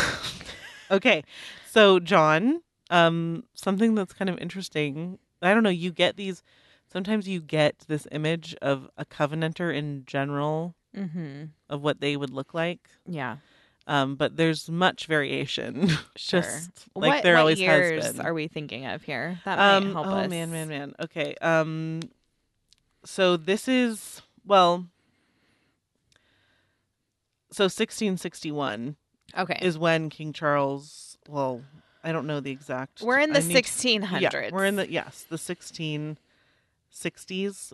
[0.90, 1.23] okay,
[1.71, 2.62] so John,
[2.94, 5.18] um, something that's kind of interesting.
[5.42, 5.70] I don't know.
[5.70, 6.42] You get these.
[6.92, 11.46] Sometimes you get this image of a covenanter in general Mm-hmm.
[11.68, 12.88] of what they would look like.
[13.04, 13.38] Yeah.
[13.88, 15.88] Um, but there's much variation.
[16.16, 16.40] Sure.
[16.40, 18.24] Just like what, there what always years has been.
[18.24, 19.40] are we thinking of here?
[19.44, 20.30] That might um, help oh us.
[20.30, 20.94] man, man, man.
[21.00, 21.35] Okay.
[21.42, 21.98] Um,
[23.04, 24.87] so this is well.
[27.50, 28.96] So 1661
[29.37, 29.59] Okay.
[29.61, 31.18] is when King Charles.
[31.28, 31.62] Well,
[32.05, 33.01] I don't know the exact.
[33.03, 34.21] we're in the I need- 1600s.
[34.21, 36.17] Yeah, we're in the yes, the 1660s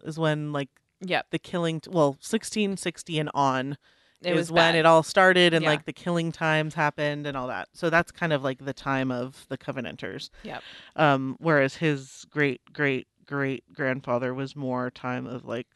[0.07, 0.69] is when like
[1.03, 1.27] Yep.
[1.31, 1.81] the killing.
[1.89, 3.79] Well, 1660 and on
[4.23, 4.75] It is was when bad.
[4.75, 5.71] it all started, and Yeah.
[5.71, 7.69] like the killing times happened and all that.
[7.73, 10.31] So that's kind of like the time of the Covenanters.
[10.43, 10.63] Yep.
[10.97, 15.69] Um, whereas his great great great grandfather was more time of like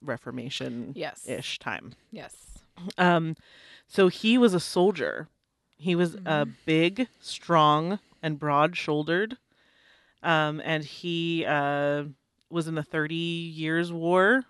[0.00, 1.26] Reformation Yes.
[1.26, 1.92] ish time.
[2.10, 2.34] Yes.
[2.98, 3.34] Um,
[3.86, 5.28] so he was a soldier
[5.82, 9.36] He was uh, big, strong, and broad-shouldered,
[10.22, 12.04] um, and he uh,
[12.50, 14.44] was in the Thirty Years' War.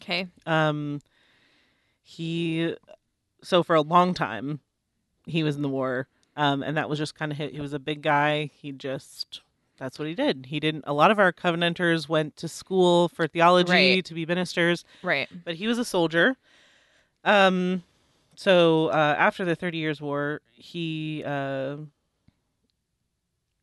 [0.00, 0.28] Okay.
[0.46, 1.00] Um,
[2.02, 2.74] he
[3.42, 4.60] so for a long time
[5.26, 7.52] he was in the war, um, and that was just kind of hit.
[7.52, 8.50] He was a big guy.
[8.54, 9.42] He just
[9.76, 10.46] that's what he did.
[10.48, 10.84] He didn't.
[10.86, 14.04] A lot of our Covenanters went to school for theology Right.
[14.06, 15.28] to be ministers, Right.
[15.44, 16.36] but he was a soldier.
[17.24, 17.82] Um,
[18.38, 21.78] so uh, after the Thirty Years' War, he uh,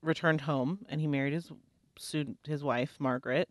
[0.02, 1.50] returned home and he married his
[1.98, 3.50] soon his wife Margaret.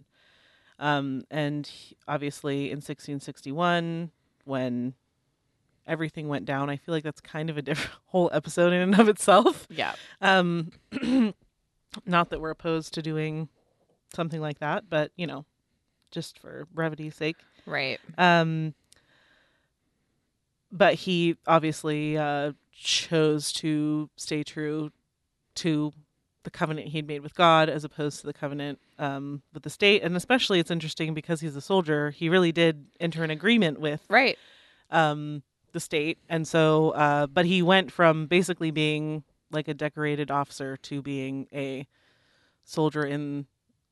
[0.78, 4.10] Um, and he- obviously in 1661,
[4.44, 4.92] when
[5.86, 9.00] everything went down, I feel like that's kind of a different whole episode in and
[9.00, 9.66] of itself.
[9.70, 9.94] Yeah.
[10.20, 10.72] Um,
[12.04, 13.48] not that we're opposed to doing
[14.14, 15.46] something like that, but you know,
[16.10, 17.36] just for brevity's sake.
[17.64, 17.98] Right.
[18.18, 18.74] Um,
[20.74, 24.90] but he obviously uh, chose to stay true
[25.54, 25.92] to
[26.42, 30.02] the covenant he'd made with God as opposed to the covenant um, with the state.
[30.02, 32.10] And especially, it's interesting because he's a soldier.
[32.10, 34.36] He really did enter an agreement with Right.
[34.90, 40.30] um, the state, and so, uh, but he went from basically being like a decorated
[40.30, 41.86] officer to being a
[42.64, 43.46] soldier in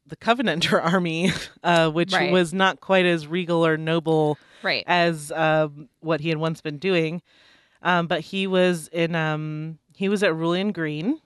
[0.06, 1.30] the Covenanter army,
[1.62, 2.32] uh, which Right.
[2.32, 4.84] was not quite as regal or noble Right.
[4.86, 7.22] as um, what he had once been doing.
[7.82, 11.20] Um, but he was in um, he was at Rullion Green.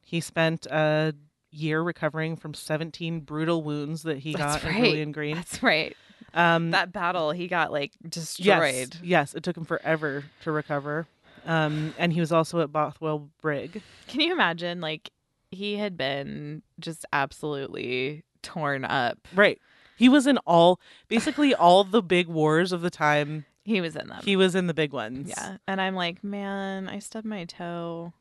[0.00, 1.14] He spent a
[1.50, 4.82] year recovering from 17 brutal wounds that he That's got at right.
[4.82, 5.36] Rullion Green.
[5.36, 5.96] That's right.
[6.34, 8.96] Um, That battle, he got like Yes, destroyed.
[9.02, 11.06] yes, it took him forever to recover.
[11.44, 13.82] Um, and he was also at Bothwell Brig.
[14.08, 14.80] Can you imagine?
[14.80, 15.10] Like,
[15.52, 19.18] he had been just absolutely torn up.
[19.34, 19.60] Right.
[19.96, 23.44] He was in all, basically all the big wars of the time.
[23.64, 24.20] He was in them.
[24.24, 25.28] He was in the big ones.
[25.28, 25.58] yeah.
[25.68, 28.12] And I'm like, man, I stubbed my toe.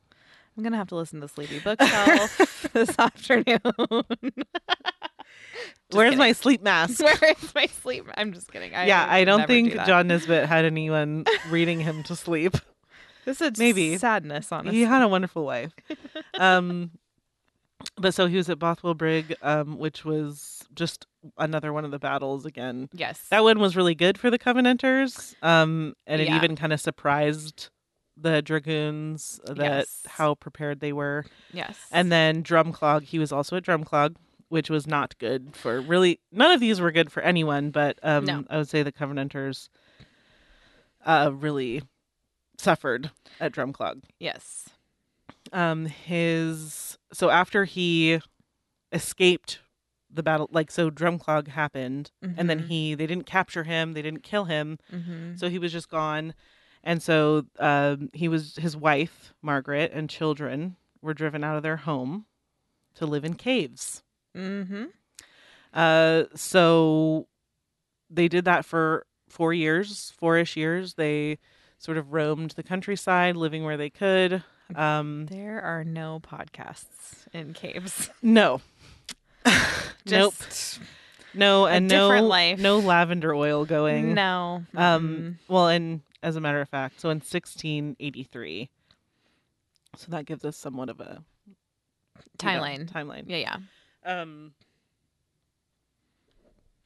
[0.56, 3.62] I'm going to have to listen to Sleepy Bookshelf this afternoon.
[5.92, 6.18] Where's kidding.
[6.20, 7.02] my sleep mask?
[7.02, 8.06] Where is my sleep?
[8.16, 8.76] I'm just kidding.
[8.76, 9.84] I yeah, I don't think do.
[9.86, 12.56] John Nisbet had anyone reading him to sleep.
[13.26, 13.98] This is maybe.
[13.98, 14.78] sadness, honestly.
[14.78, 15.74] He had a wonderful life.
[16.40, 16.92] Um,
[17.98, 21.06] but so he was at Bothwell Brig, um, which was just
[21.38, 22.90] another one of the battles again.
[22.94, 23.28] yes.
[23.30, 26.36] That one was really good for the Covenanters, um, and it Yeah.
[26.38, 27.70] even kind of surprised
[28.18, 30.02] the dragoons that Yes.
[30.08, 31.26] how prepared they were.
[31.54, 31.78] yes.
[31.92, 34.16] And then Drumclog, he was also at Drumclog,
[34.50, 36.20] which was not good for really.
[36.32, 38.44] None of these were good for anyone, but um, No.
[38.50, 39.70] I would say the Covenanters
[41.06, 41.82] uh, really
[42.58, 44.04] suffered at Drumclog.
[44.20, 44.70] yes.
[45.52, 48.20] Um, his so after he
[48.92, 49.60] escaped
[50.14, 52.68] the battle, like so, Drumclog happened, and then Mhm.
[52.68, 55.36] he they didn't capture him, they didn't kill him, Mm-hmm.
[55.36, 56.34] so he was just gone.
[56.84, 61.78] And so um, he was his wife, Margaret, and children were driven out of their
[61.78, 62.26] home
[62.96, 64.04] to live in caves.
[64.36, 64.86] Mm-hmm.
[65.74, 67.28] Uh, so
[68.10, 70.96] they did that for four years, four-ish years.
[70.96, 71.38] They
[71.78, 74.44] sort of roamed the countryside, living where they could.
[74.76, 78.10] Um, There are no podcasts in caves.
[78.22, 78.62] no,
[80.06, 80.34] nope,
[81.34, 82.60] no, and different no, life.
[82.60, 84.14] no lavender oil going.
[84.14, 84.64] no.
[84.76, 88.70] Um, well, and as a matter of fact, so in 1683,
[89.98, 91.56] so that gives us somewhat of a you know,
[92.38, 92.90] timeline.
[92.92, 93.24] timeline.
[93.28, 93.58] Yeah, yeah.
[94.06, 94.54] Um,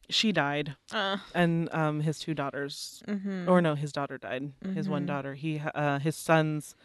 [0.10, 3.48] she died, Uh, and um, his two daughters, mhm.
[3.48, 4.52] or no, his daughter died.
[4.76, 5.08] His one Mhm.
[5.08, 5.34] daughter.
[5.34, 6.76] He, uh, his sons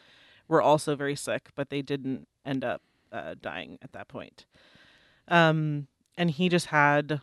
[0.50, 2.82] were also very sick, but they didn't end up
[3.12, 4.44] uh, dying at that point.
[5.28, 5.86] Um,
[6.18, 7.22] and he just had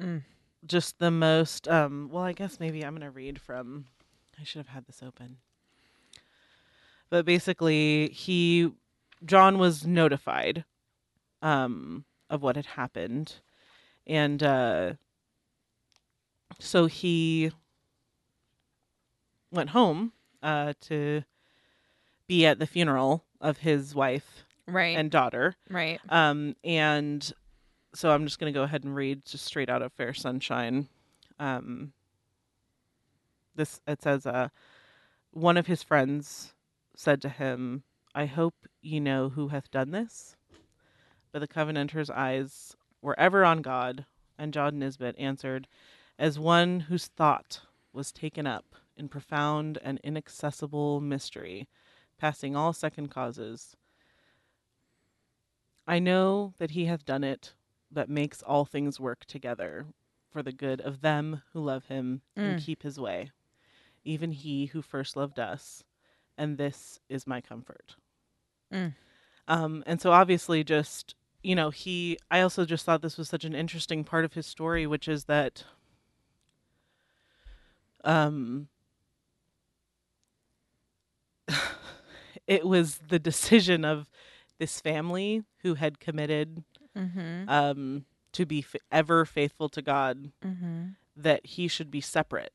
[0.00, 0.22] Mm.
[0.66, 1.68] just the most.
[1.68, 3.84] Um, well, I guess maybe I'm gonna read from.
[4.40, 5.36] I should have had this open.
[7.10, 8.72] But basically, he
[9.24, 10.64] John was notified
[11.42, 13.36] um, of what had happened,
[14.04, 14.94] and uh,
[16.58, 17.52] so he
[19.52, 21.22] went home uh, to
[22.26, 25.54] be at the funeral of his wife right, and daughter.
[25.70, 26.00] right.
[26.08, 27.32] Um, and
[27.94, 30.88] so I'm just going to go ahead and read just straight out of Fair Sunshine.
[31.38, 31.92] Um,
[33.54, 34.48] this it says, uh,
[35.30, 36.54] one of his friends
[36.96, 37.82] said to him,
[38.14, 40.36] "I hope ye know who hath done this."
[41.32, 44.06] But the Covenanter's eyes were ever on God,
[44.38, 45.66] and John Nisbet answered,
[46.18, 51.68] as one whose thought was taken up in profound and inaccessible mystery,
[52.18, 53.76] passing all second causes.
[55.86, 57.54] I know that he hath done it
[57.90, 59.86] that makes all things work together
[60.30, 62.64] for the good of them who love him and Mm.
[62.64, 63.30] keep his way.
[64.04, 65.84] Even he who first loved us
[66.36, 67.96] and this is my comfort.
[68.72, 68.94] Mm.
[69.46, 72.18] Um, and so obviously, just you know, he.
[72.30, 75.26] I also just thought this was such an interesting part of his story, which is
[75.26, 75.64] that,
[78.02, 78.68] um,
[82.46, 84.08] it was the decision of
[84.58, 86.64] this family who had committed
[86.96, 87.48] Mm-hmm.
[87.48, 90.90] um, to be f- ever faithful to God Mm-hmm.
[91.16, 92.52] that he should be separate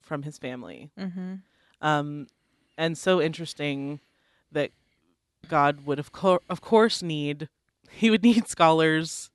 [0.00, 0.90] from his family.
[0.98, 1.34] Mm-hmm.
[1.82, 2.26] Um,
[2.78, 4.00] and so interesting
[4.50, 4.70] that
[5.48, 7.48] God would of, co- of course need
[7.90, 9.30] he would need scholars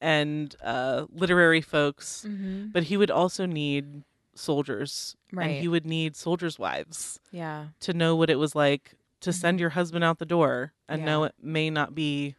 [0.00, 2.66] and uh, literary folks, Mm-hmm.
[2.72, 5.46] but he would also need soldiers, Right.
[5.50, 7.68] and he would need soldiers' wives Yeah.
[7.80, 11.24] to know what it was like to send your husband out the door and know
[11.24, 12.36] it may not be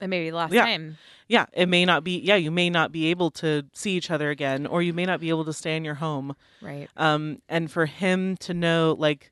[0.00, 0.64] It may be the last Yeah.
[0.64, 0.98] time.
[1.28, 2.18] yeah, it may not be.
[2.18, 5.20] Yeah, you may not be able to see each other again, or you may not
[5.20, 6.34] be able to stay in your home.
[6.60, 6.88] Right.
[6.96, 9.30] Um, and for him to know, like,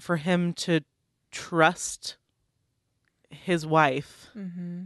[0.00, 0.80] for him to
[1.30, 2.16] trust
[3.30, 4.82] his wife, Mm-hmm.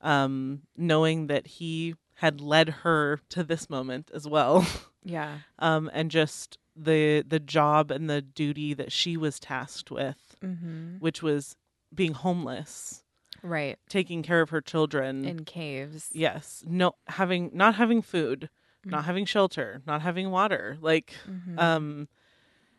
[0.00, 4.66] um, knowing that he had led her to this moment as well,
[5.04, 5.38] Yeah.
[5.58, 10.96] um, and just the the job and the duty that she was tasked with, Mm-hmm.
[10.98, 11.56] which was
[11.94, 13.02] being homeless,
[13.42, 13.78] Right.
[13.88, 16.10] taking care of her children, In caves.
[16.12, 16.62] Yes.
[16.66, 18.50] No having not having food,
[18.84, 18.90] Mm.
[18.90, 20.76] not having shelter, not having water.
[20.80, 21.58] Like Mhm.
[21.58, 22.08] um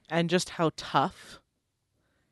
[0.10, 1.40] and just how tough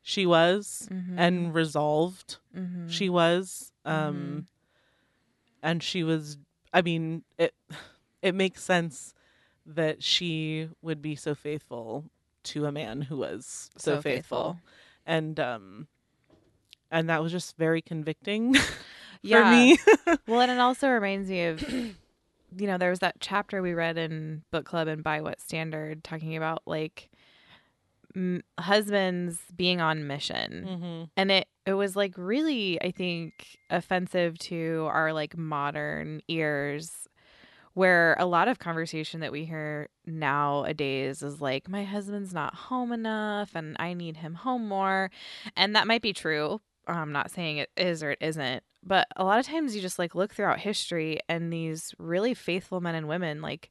[0.02, 1.14] she was Mhm.
[1.18, 2.90] and resolved Mhm.
[2.90, 3.72] she was.
[3.84, 4.46] Um
[5.62, 6.36] and she was
[6.72, 7.54] I mean, it
[8.22, 9.14] it makes sense
[9.66, 12.04] that she would be so faithful
[12.44, 14.54] to a man who was so, So faithful.
[14.54, 14.60] faithful.
[15.06, 15.88] And um
[16.90, 18.54] and that was just very convicting
[19.22, 19.42] yeah.
[19.42, 19.78] for me.
[20.28, 23.98] well, and it also reminds me of, you know, there was that chapter we read
[23.98, 27.10] in book club and by what standard, talking about like
[28.14, 31.04] m- husbands being on mission, mm-hmm.
[31.16, 37.08] and it it was like really, I think, offensive to our like modern ears.
[37.74, 42.92] Where a lot of conversation that we hear nowadays is like, my husband's not home
[42.92, 45.10] enough and I need him home more.
[45.56, 46.60] And that might be true.
[46.86, 49.98] I'm not saying it is or it isn't, but a lot of times you just
[49.98, 53.70] like look throughout history and these really faithful men and women, like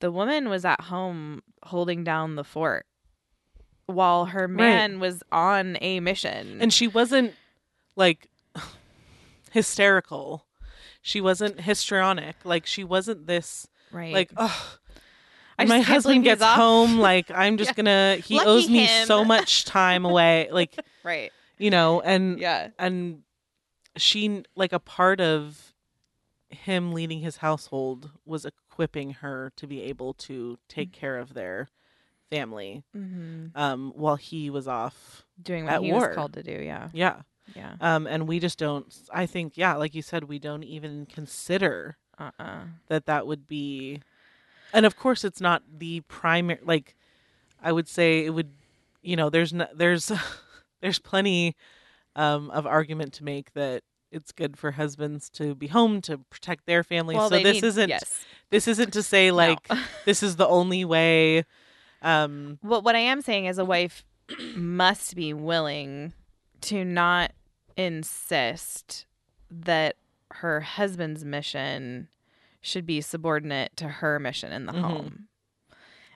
[0.00, 2.86] the woman was at home holding down the fort
[3.86, 6.60] while her man was on a mission.
[6.60, 7.34] and she wasn't
[7.96, 8.28] like
[9.50, 10.44] hysterical
[11.02, 14.12] she wasn't histrionic like she wasn't this right.
[14.12, 14.76] like oh
[15.66, 17.74] my husband gets home like i'm just Yeah.
[17.74, 19.06] gonna he Lucky owes me him.
[19.06, 21.32] so much time away like right.
[21.58, 22.68] you know and Yeah.
[22.78, 23.22] and
[23.96, 25.74] she like a part of
[26.48, 31.68] him leading his household was equipping her to be able to take care of their
[32.30, 36.08] family hmm um while he was off Doing what At he war.
[36.08, 36.52] was called to do.
[36.52, 36.88] Yeah.
[36.92, 37.22] yeah
[37.54, 37.74] Yeah.
[37.80, 41.96] um and we just don't i think yeah like you said we don't even consider
[42.18, 44.00] Uh uh that that would be
[44.72, 46.94] and of course it's not the primary like
[47.62, 48.52] i would say it would
[49.02, 50.12] you know there's no, there's
[50.80, 51.56] there's plenty
[52.16, 53.82] um of argument to make that
[54.12, 57.88] it's good for husbands to be home to protect their families so this need- isn't
[57.88, 58.24] Yes.
[58.50, 59.66] this isn't to say like
[60.04, 61.44] this is the only way
[62.02, 64.04] um Well, what I am saying is a wife
[64.56, 66.12] must be willing
[66.62, 67.32] to not
[67.86, 69.06] insist
[69.50, 69.96] that
[70.32, 72.08] her husband's mission
[72.60, 74.80] should be subordinate to her mission in the Mhm.
[74.82, 75.26] home.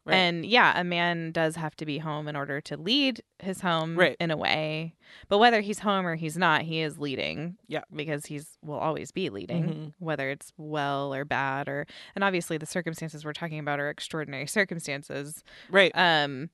[0.07, 0.17] Right.
[0.17, 3.97] And yeah, a man does have to be home in order to lead his home
[3.99, 4.17] Right.
[4.21, 4.95] in a way.
[5.29, 7.57] But whether he's home or he's not, he is leading.
[7.69, 7.85] Yeah.
[7.91, 9.93] Because he's will always be leading, Mhm.
[9.99, 14.47] whether it's well or bad or and obviously the circumstances we're talking about are extraordinary
[14.47, 15.43] circumstances.
[15.71, 16.51] right Um,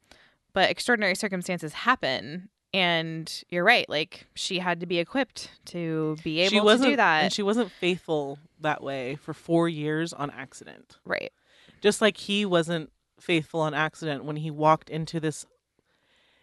[0.52, 3.88] but extraordinary circumstances happen, and you're right.
[3.88, 7.24] Like she had to be equipped to be able to do that.
[7.24, 11.32] and she wasn't faithful that way for 4 years on accident right.
[11.80, 15.46] just like he wasn't faithful on accident when he walked into this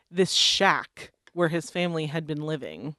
[0.09, 2.95] this shack where his family had been living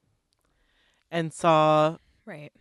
[1.10, 2.52] and saw Right.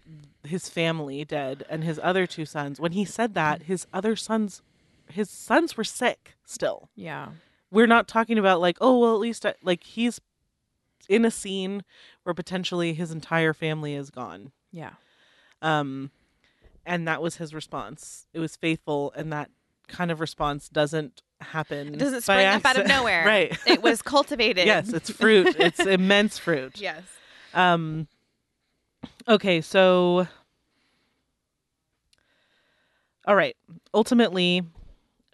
[0.43, 4.61] his family dead and his other two sons when he said that his other sons
[5.09, 7.29] his sons were sick still Yeah.
[7.69, 10.21] we're not talking about like oh well at least I, like he's
[11.09, 11.83] in a scene
[12.23, 14.93] where potentially his entire family is gone Yeah.
[15.61, 16.11] um
[16.85, 19.49] and that was his response it was faithful and that
[19.87, 23.25] kind of response doesn't happen It doesn't spring up out of nowhere.
[23.25, 24.65] right It was cultivated.
[24.65, 27.03] yes it's fruit it's immense fruit Yes.
[27.53, 28.07] um
[29.27, 30.27] okay so
[33.25, 33.55] all right
[33.93, 34.63] ultimately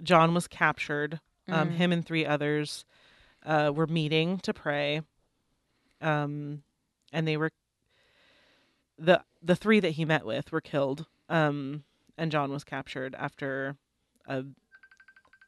[0.01, 1.73] john was captured um Mhm.
[1.73, 2.85] him and three others
[3.45, 5.01] uh were meeting to pray
[6.03, 6.63] um,
[7.11, 7.49] and they were
[8.97, 11.83] the the three that he met with were killed, um,
[12.17, 13.75] and John was captured after
[14.27, 14.43] a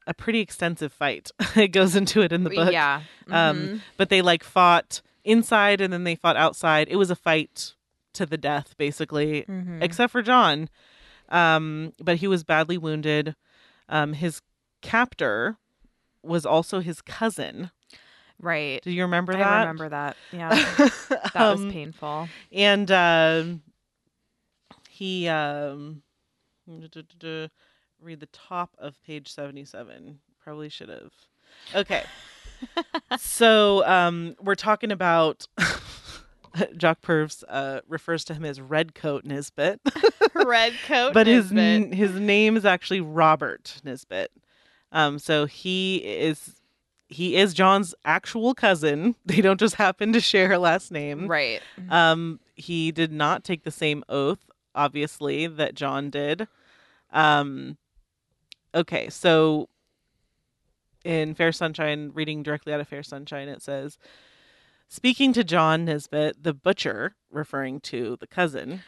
[0.08, 1.32] a pretty extensive fight.
[1.56, 3.02] it goes into it in the book, Yeah.
[3.32, 3.82] Um, Mhm.
[3.98, 6.88] but they like fought inside and then they fought outside.
[6.90, 7.74] It was a fight
[8.14, 9.82] to the death, basically, Mhm.
[9.82, 10.70] except for John.
[11.30, 13.36] Um, but he was badly wounded.
[13.90, 14.42] Um, his
[14.84, 15.58] captor
[16.22, 17.72] was also his cousin.
[18.42, 18.82] Right.
[18.84, 19.48] Do you remember I that?
[19.48, 20.18] I remember that.
[20.32, 20.50] Yeah.
[21.34, 22.30] that was Um, painful.
[22.52, 23.62] and um
[24.90, 26.02] he um
[26.68, 31.12] read the top of page 77 probably should have
[31.74, 32.04] okay
[33.18, 35.48] so um we're talking about
[36.78, 39.80] jock purves uh refers to him as red coat nisbet
[40.34, 41.14] Red coat.
[41.14, 41.82] but his Nisbet.
[41.88, 44.32] n- his name is actually robert nisbet
[44.92, 46.62] um so he is
[47.08, 51.62] he is john's actual cousin they don't just happen to share a last name right.
[51.90, 54.40] um, he did not take the same oath,
[54.74, 56.48] obviously, that John did.
[57.12, 57.78] Um,
[58.74, 59.70] okay, so
[61.04, 63.98] in Fair Sunshine, reading directly out of Fair Sunshine, it says,
[64.88, 68.82] Speaking to John Nisbet, the butcher, referring to the cousin,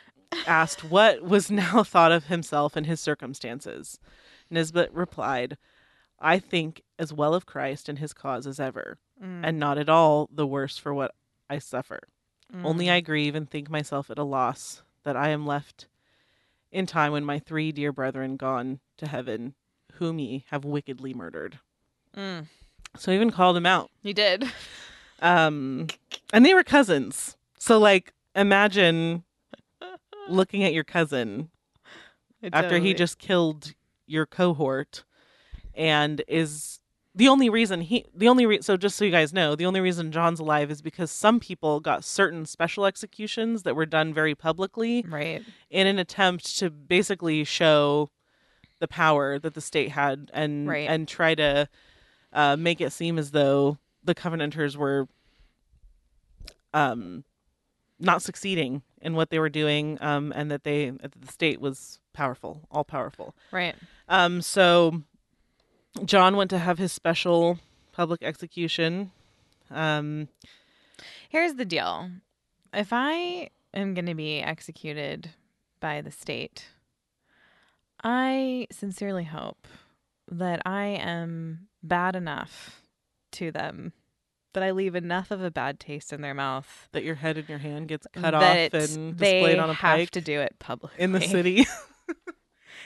[0.45, 3.99] asked what was now thought of himself and his circumstances.
[4.49, 5.57] Nisbet replied,
[6.19, 9.41] I think as well of Christ and his cause as ever, Mm.
[9.43, 11.13] and not at all the worse for what
[11.49, 12.07] I suffer.
[12.63, 12.91] Only Mm.
[12.91, 15.87] I grieve and think myself at a loss that I am left
[16.71, 19.55] in time when my three dear brethren gone to heaven,
[19.93, 21.59] whom ye have wickedly murdered.
[22.15, 22.47] Mm.
[22.97, 23.89] So I even called him out.
[24.01, 24.51] He did.
[25.21, 25.87] Um,
[26.31, 27.37] and they were cousins.
[27.57, 29.23] So like, imagine
[30.29, 31.49] looking at your cousin
[32.53, 33.73] after he just killed
[34.05, 35.03] your cohort,
[35.77, 36.79] and is
[37.15, 39.79] the only reason he the only re- so just so you guys know the only
[39.79, 44.35] reason John's alive is because some people got certain special executions that were done very
[44.35, 45.43] publicly Right.
[45.69, 48.09] in an attempt to basically show
[48.79, 50.89] the power that the state had and Right.
[50.89, 51.67] and try to
[52.33, 55.07] uh, make it seem as though the Covenanters were
[56.73, 57.23] um
[57.99, 61.99] not succeeding in what they were doing um and that they that the state was
[62.13, 63.75] powerful all powerful Right.
[64.07, 65.01] um so
[66.05, 67.59] John went to have his special
[67.91, 69.11] public execution
[69.71, 70.27] um
[71.29, 72.09] Here's the deal.
[72.73, 75.31] If I am going to be executed
[75.79, 76.67] by the state,
[78.03, 79.67] I sincerely hope
[80.29, 82.81] that I am bad enough
[83.33, 83.93] to them
[84.53, 87.47] that I leave enough of a bad taste in their mouth that your head and
[87.47, 89.95] your hand gets cut off and displayed on a pike.
[89.95, 91.67] They have to do it publicly in the city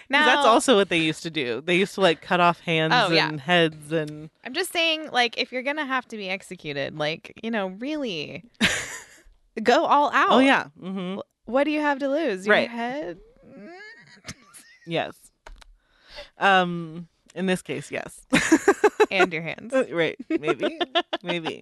[0.09, 1.61] Now, that's also what they used to do.
[1.61, 3.27] They used to like cut off hands Oh, yeah.
[3.29, 7.33] and heads and I'm just saying, like, if you're gonna have to be executed, like,
[7.43, 8.43] you know, really
[9.63, 10.31] go all out.
[10.31, 12.45] oh yeah, hmm What do you have to lose?
[12.45, 12.69] Your Right.
[12.69, 13.19] head?
[14.85, 15.13] yes.
[16.37, 18.21] Um, in this case, yes.
[19.11, 19.73] and your hands.
[19.91, 20.79] right, maybe,
[21.23, 21.61] maybe,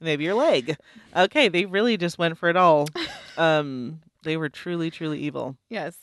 [0.00, 0.76] maybe your leg.
[1.16, 2.88] Okay, they really just went for it all.
[3.36, 5.56] Um, they were truly, truly evil.
[5.68, 5.96] Yes.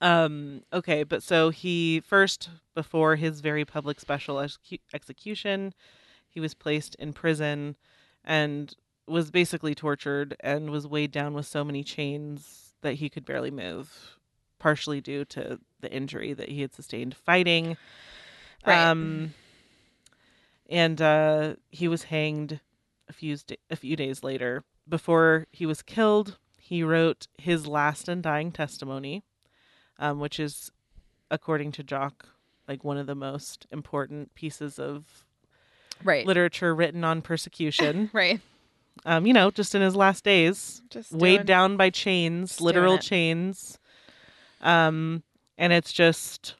[0.00, 5.74] Um, okay, but so he first, before his very public special execu- execution,
[6.28, 7.76] he was placed in prison
[8.24, 8.74] and
[9.06, 13.50] was basically tortured and was weighed down with so many chains that he could barely
[13.50, 14.18] move,
[14.58, 17.76] partially due to the injury that he had sustained fighting.
[18.66, 18.86] Right.
[18.86, 19.34] Um,
[20.68, 22.60] and uh, he was hanged
[23.08, 24.64] a few st- a few days later.
[24.88, 29.22] Before he was killed, he wrote his last and dying testimony,
[29.98, 30.70] um, which is,
[31.30, 32.28] according to Jock,
[32.66, 35.24] like one of the most important pieces of
[36.04, 36.26] Right.
[36.26, 38.10] literature written on persecution.
[38.14, 38.40] Right.
[39.06, 42.98] um, you know, just in his last days, Just weighed doing- down by chains, literal
[42.98, 43.78] chains.
[44.60, 45.22] Um,
[45.56, 46.54] and it's just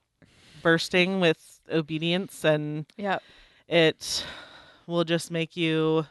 [0.62, 3.22] bursting with obedience, and Yep.
[3.68, 4.24] it
[4.86, 6.06] will just make you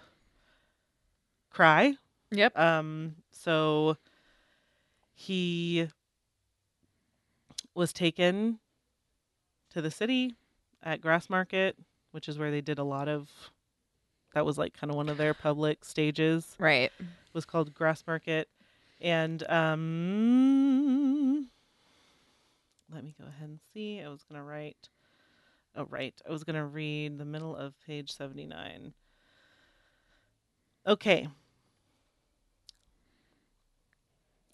[1.50, 1.96] cry.
[2.32, 2.58] Yep.
[2.58, 3.98] Um, so
[5.14, 5.88] he
[7.78, 8.60] was taken
[9.70, 10.36] to the city
[10.82, 11.78] at Grass Market,
[12.12, 13.30] which is where they did a lot of.
[14.34, 16.92] That was like kind of one of their public stages Right.
[17.34, 18.50] was called Grass Market.
[19.00, 21.48] And um
[22.92, 24.02] let me go ahead and see.
[24.02, 24.90] I was gonna write
[25.76, 26.20] oh right.
[26.28, 28.94] I was gonna read the middle of page seventy nine.
[30.86, 31.28] Okay.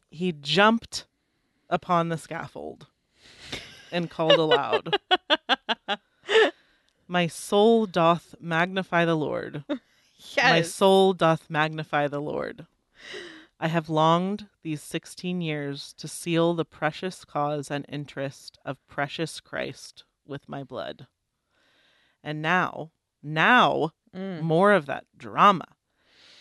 [0.09, 1.05] He jumped
[1.69, 2.87] upon the scaffold
[3.91, 4.95] and called aloud.
[7.07, 9.63] My soul doth magnify the Lord,
[10.37, 12.65] My soul doth magnify the Lord.
[13.59, 19.39] I have longed these sixteen years to seal the precious cause and interest of precious
[19.39, 21.07] Christ with my blood.
[22.23, 24.41] And now, now, Mm.
[24.41, 25.65] more of that drama.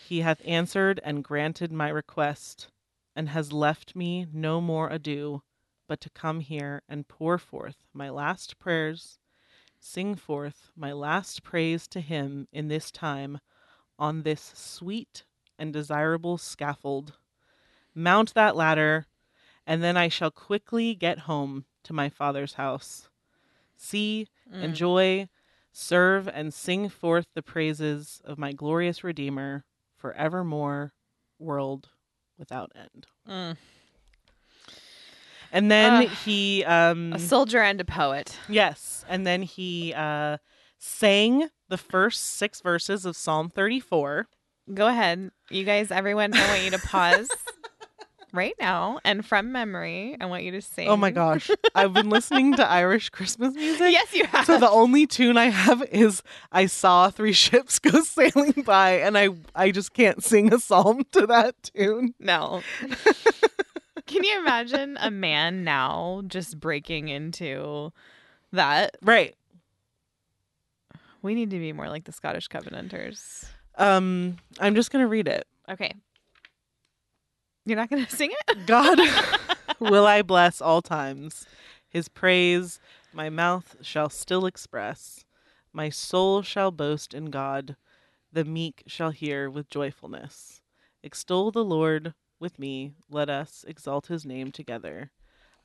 [0.07, 2.69] He hath answered and granted my request,
[3.17, 5.43] and has left me no more ado
[5.89, 9.19] but to come here and pour forth my last prayers,
[9.79, 13.41] sing forth my last praise to him in this time
[13.99, 15.25] on this sweet
[15.59, 17.15] and desirable scaffold.
[17.95, 19.07] Mount that ladder,
[19.67, 23.09] and then I shall quickly get home to my father's house.
[23.77, 24.63] See, Mm.
[24.63, 25.29] enjoy,
[25.73, 29.65] serve, and sing forth the praises of my glorious Redeemer
[29.97, 30.93] forevermore,
[31.39, 31.91] world
[32.39, 33.07] without end.
[33.29, 33.57] Mm.
[35.53, 36.09] And then Ugh.
[36.25, 38.37] he, um, A soldier and a poet.
[38.49, 40.39] yes, and then he uh,
[40.79, 44.27] sang the first six verses of Psalm 34.
[44.73, 45.31] Go ahead.
[45.51, 47.29] You guys, everyone, I want you to pause
[48.33, 50.89] right now and from memory, I want you to sing.
[50.89, 53.93] Oh my gosh, I've been listening to Irish Christmas music.
[53.93, 54.47] Yes, you have.
[54.47, 59.19] So the only tune I have is I saw three ships go sailing by and
[59.19, 62.15] I I just can't sing a psalm to that tune.
[62.19, 62.63] No.
[64.13, 67.93] Can you imagine a man now just breaking into
[68.53, 68.99] that?
[69.01, 69.35] Right.
[71.23, 73.47] We need to be more like the Scottish Covenanters.
[73.79, 75.47] Um I'm just going to read it.
[75.67, 75.95] Okay.
[77.65, 78.67] You're not going to sing it?
[78.67, 79.01] God
[79.81, 81.47] will I bless all times.
[81.89, 82.81] His praise
[83.15, 85.25] my mouth shall still express.
[85.73, 87.77] My soul shall boast in God.
[88.31, 90.61] The meek shall hear with joyfulness.
[91.03, 92.93] Extol the Lord with me.
[93.09, 95.11] Let us exalt his name together.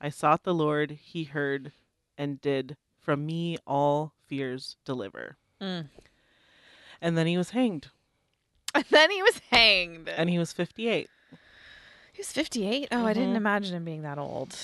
[0.00, 1.72] I sought the Lord, he heard
[2.16, 5.36] and did from me all fears deliver.
[5.60, 5.88] Mm.
[7.02, 7.88] And then he was hanged,
[8.74, 10.08] And then he was hanged.
[10.08, 11.10] and he was 58.
[12.12, 12.88] he was 58?
[12.92, 13.36] Oh, I didn't Mhm.
[13.36, 14.56] imagine him being that old.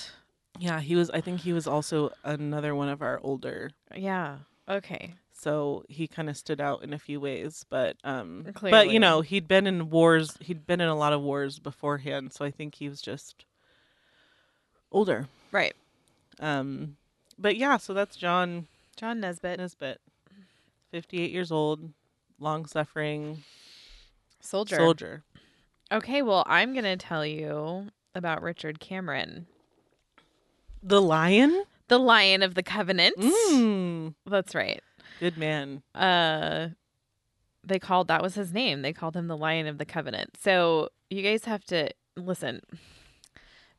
[0.59, 1.11] Yeah, he was.
[1.11, 4.39] I think he was also another one of our older Yeah.
[4.69, 5.15] Okay.
[5.45, 9.21] So he kind of stood out in a few ways but um but you know
[9.21, 12.75] he'd been in wars he'd been in a lot of wars beforehand so i think
[12.77, 13.45] he was just
[14.91, 15.75] older Right.
[16.41, 16.97] um
[17.39, 18.67] but yeah so that's john
[18.97, 19.59] John Nesbitt.
[19.59, 20.01] nisbet
[20.93, 21.93] 58 years old
[22.39, 23.43] long suffering
[24.41, 24.77] Soldier.
[24.77, 25.23] soldier
[25.93, 29.47] Okay, well, I'm going to tell you about Richard Cameron,
[30.83, 33.17] the lion the Lion of the Covenant.
[33.19, 34.83] mm, That's right.
[35.21, 35.83] Good man.
[35.95, 36.69] Uh
[37.67, 38.83] they called that was his name.
[38.83, 40.37] They called him the lion of the covenant.
[40.41, 42.61] So you guys have to listen.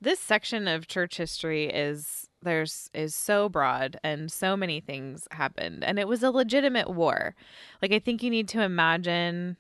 [0.02, 5.84] This section of church history is there's is so broad and so many things happened.
[5.84, 7.36] And it was a legitimate war.
[7.82, 9.58] Like i think you need to imagine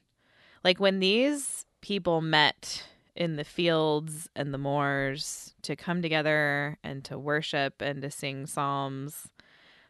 [0.63, 2.83] like when these people met
[3.15, 8.45] in the fields and the moors to come together and to worship and to sing
[8.45, 9.29] psalms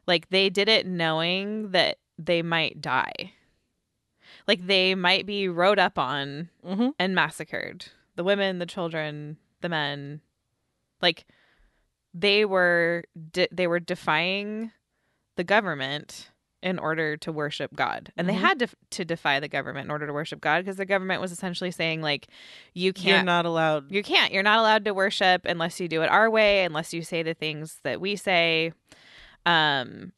[0.07, 3.33] like they did it knowing that they might die.
[4.47, 6.89] Like they might be rode up on mm-hmm.
[6.99, 7.87] and massacred.
[8.15, 10.21] The women, the children, the men.
[11.01, 11.25] Like
[12.13, 14.71] they were de- they were defying
[15.35, 16.29] the government
[16.63, 18.11] in order to worship God.
[18.17, 18.31] And Mhm.
[18.31, 21.21] they had to to defy the government in order to worship God because the government
[21.21, 22.27] was essentially saying like
[22.73, 24.31] you you're can't not allowed you can't.
[24.31, 27.33] You're not allowed to worship unless you do it our way, unless you say the
[27.33, 28.73] things that we say.
[29.45, 30.11] Um,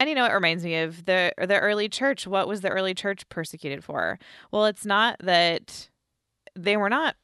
[0.00, 2.26] and you know, it reminds me of the the early church.
[2.26, 4.18] What was the early church persecuted for?
[4.50, 5.88] Well, it's not that
[6.56, 7.16] they were not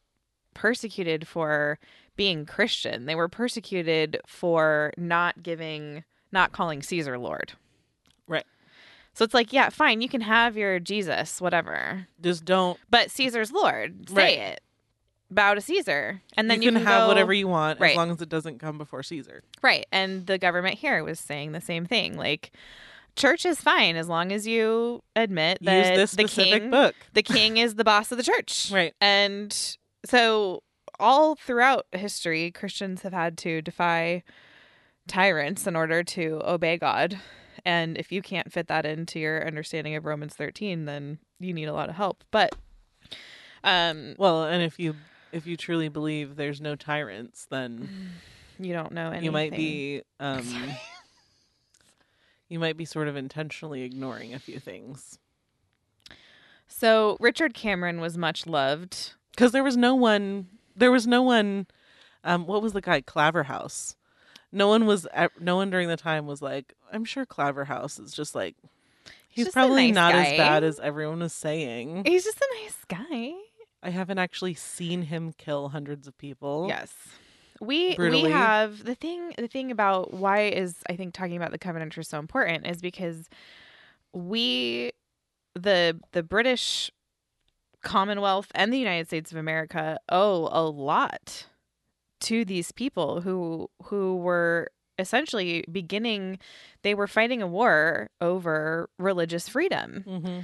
[0.55, 1.79] persecuted for
[2.17, 3.07] being Christian.
[3.07, 7.53] They were persecuted for not giving, not calling Caesar Lord.
[8.27, 8.45] Right.
[9.15, 13.53] So it's like, yeah, fine, you can have your Jesus, whatever, just don't but Caesar's
[13.53, 14.09] Lord.
[14.09, 14.39] Say Right.
[14.39, 14.61] it.
[15.31, 17.93] Bow to Caesar, and then you, you, can, have go- whatever you want Right.
[17.93, 19.87] as long as it doesn't come before caesar Right.
[19.93, 22.17] And the government here was saying the same thing.
[22.17, 22.51] Like,
[23.17, 27.23] church is fine as long as you admit that use this the king, book the
[27.23, 28.71] king is the boss of the church.
[28.73, 28.93] Right.
[29.01, 29.57] And
[30.05, 30.63] so,
[30.99, 34.23] all throughout history, Christians have had to defy
[35.09, 37.19] tyrants in order to obey God.
[37.65, 41.67] And if you can't fit that into your understanding of Romans 13, then you need
[41.67, 42.25] a lot of help.
[42.31, 42.55] But,
[43.63, 44.95] um, well and if you
[45.33, 47.89] if you truly believe there's no tyrants then
[48.59, 49.25] you don't know anything.
[49.25, 50.47] you might be um
[52.49, 55.19] you might be sort of intentionally ignoring a few things
[56.69, 61.67] So, Richard Cameron was much loved because there was no one there was no one
[62.25, 63.97] um what was the guy claverhouse
[64.53, 65.07] no one was
[65.41, 68.55] no one during the time was like i'm sure claverhouse is just like
[69.33, 70.25] He's just probably nice not guy.
[70.33, 72.03] as bad as everyone was saying.
[72.05, 73.31] He's just a nice guy.
[73.83, 76.67] I haven't actually seen him kill hundreds of people.
[76.69, 76.93] Yes.
[77.61, 78.25] We Brutally.
[78.25, 82.09] we have the thing the thing about why is I think talking about the Covenanters
[82.09, 83.29] so important is because
[84.15, 84.93] we
[85.55, 86.91] the the British
[87.83, 91.47] Commonwealth and the United States of America owe a lot
[92.21, 96.39] to these people who who were essentially beginning
[96.83, 100.41] they were fighting a war over religious freedom hmm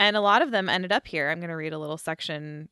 [0.00, 1.28] and a lot of them ended up here.
[1.28, 2.70] I'm going to read a little section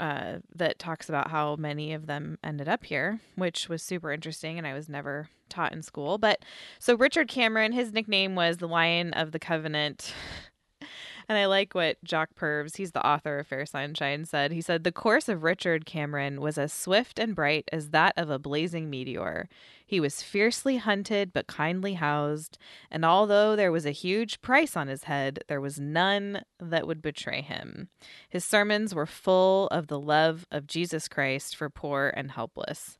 [0.00, 4.56] uh, that talks about how many of them ended up here, which was super interesting,
[4.56, 6.16] and I was never taught in school.
[6.16, 6.42] But
[6.78, 10.14] so Richard Cameron, his nickname was the Lion of the Covenant.
[11.30, 14.50] And I like what Jock Purves, he's the author of Fair Sunshine, said.
[14.50, 18.30] He said, The course of Richard Cameron was as swift and bright as that of
[18.30, 19.48] a blazing meteor.
[19.86, 22.58] He was fiercely hunted but kindly housed,
[22.90, 27.00] and although there was a huge price on his head, there was none that would
[27.00, 27.90] betray him.
[28.28, 32.98] His sermons were full of the love of Jesus Christ for poor and helpless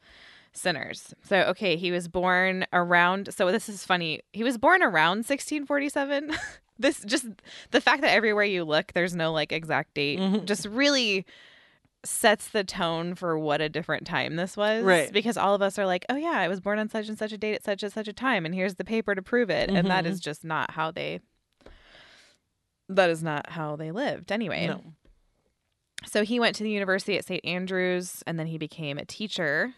[0.52, 1.14] sinners.
[1.24, 4.20] So, okay, he was born around, so this is funny.
[4.32, 6.30] He was born around 1647.
[6.80, 7.26] this just
[7.70, 10.44] the fact that everywhere you look, there's no like exact date, Mhm.
[10.46, 11.24] just really
[12.02, 14.82] sets the tone for what a different time this was.
[14.82, 15.12] Right.
[15.12, 17.30] Because all of us are like, oh, yeah, I was born on such and such
[17.32, 19.68] a date at such and such a time, and here's the paper to prove it.
[19.70, 20.08] And that Mhm.
[20.08, 21.20] is just not how they.
[22.88, 24.66] That is not how they lived anyway.
[24.66, 24.82] No.
[26.06, 27.44] So he went to the university at St.
[27.44, 29.74] Andrews and then he became a teacher.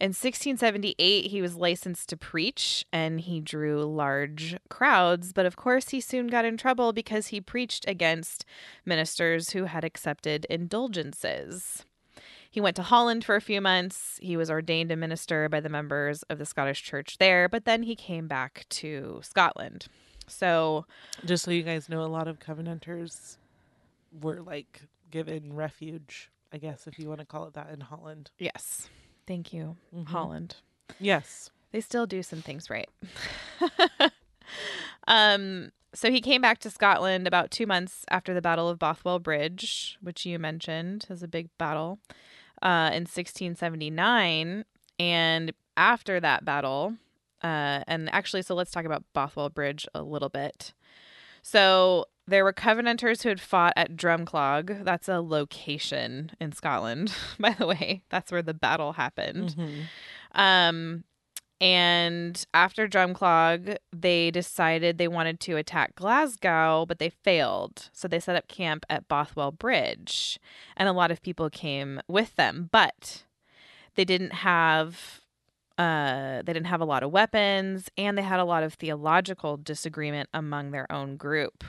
[0.00, 5.34] In 1678, he was licensed to preach and he drew large crowds.
[5.34, 8.46] But of course, he soon got in trouble because he preached against
[8.86, 11.84] ministers who had accepted indulgences.
[12.50, 14.18] He went to Holland for a few months.
[14.22, 17.82] He was ordained a minister by the members of the Scottish church there, but then
[17.82, 19.86] he came back to Scotland.
[20.26, 20.86] So,
[21.26, 23.36] Just so you guys know, a lot of Covenanters
[24.22, 24.80] were like
[25.10, 28.30] given refuge, I guess, if you want to call it that, in Holland.
[28.38, 28.88] yes,
[29.26, 30.06] thank you, Mhm.
[30.08, 30.56] Holland.
[30.98, 31.50] Yes.
[31.72, 32.88] They still do some things right.
[35.08, 39.18] um, so he came back to Scotland about two months after the Battle of Bothwell
[39.18, 41.98] Bridge, which you mentioned as a big battle,
[42.62, 44.64] uh, in 1679.
[44.98, 46.94] And after that battle,
[47.42, 50.74] uh, and actually, so let's talk about Bothwell Bridge a little bit.
[51.42, 54.84] So there were Covenanters who had fought at Drumclog.
[54.84, 58.02] That's a location in Scotland, by the way.
[58.08, 59.54] That's where the battle happened.
[59.56, 59.82] Mhm.
[60.32, 61.04] Um,
[61.60, 67.90] and after Drumclog, they decided they wanted to attack Glasgow, but they failed.
[67.92, 70.38] So they set up camp at Bothwell Bridge,
[70.76, 73.24] and a lot of people came with them, but
[73.96, 75.20] they didn't have.
[75.76, 79.56] Uh, they didn't have a lot of weapons, and they had a lot of theological
[79.56, 81.64] disagreement among their own group.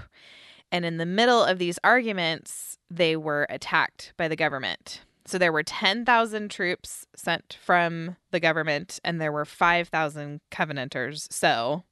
[0.72, 5.01] And in the middle of these arguments, they were attacked by the government.
[5.26, 11.28] So there were 10,000 troops sent from the government, and there were 5,000 Covenanters.
[11.32, 11.84] So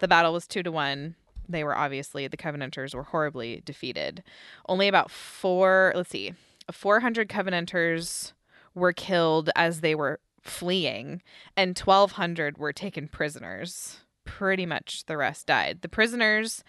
[0.00, 1.14] the battle was two to one.
[1.48, 4.22] They were obviously, the Covenanters were horribly defeated.
[4.68, 6.34] Only about four, let's see,
[6.70, 8.32] 400 Covenanters
[8.74, 11.22] were killed as they were fleeing,
[11.56, 14.00] and 1,200 were taken prisoners.
[14.24, 15.82] Pretty much the rest died.
[15.82, 16.64] The prisoners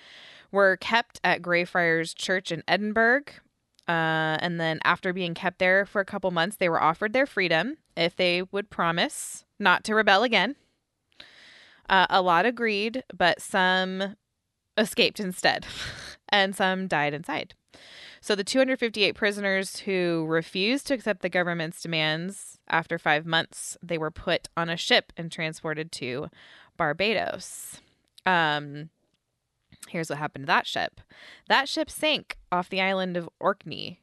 [0.51, 3.23] were kept at Greyfriars Church in Edinburgh.
[3.87, 7.25] Uh, and then, after being kept there for a couple months, they were offered their
[7.25, 10.55] freedom if they would promise not to rebel again.
[11.89, 14.15] Uh, a lot agreed, but some
[14.77, 15.65] escaped instead,
[16.29, 17.53] and some died inside.
[18.19, 23.97] So, the 258 prisoners who refused to accept the government's demands after five months, they
[23.97, 26.27] were put on a ship and transported to
[26.75, 27.79] Barbados.
[28.25, 28.89] Um,
[29.89, 31.01] here's what happened to that ship
[31.47, 34.01] that ship sank off the island of Orkney.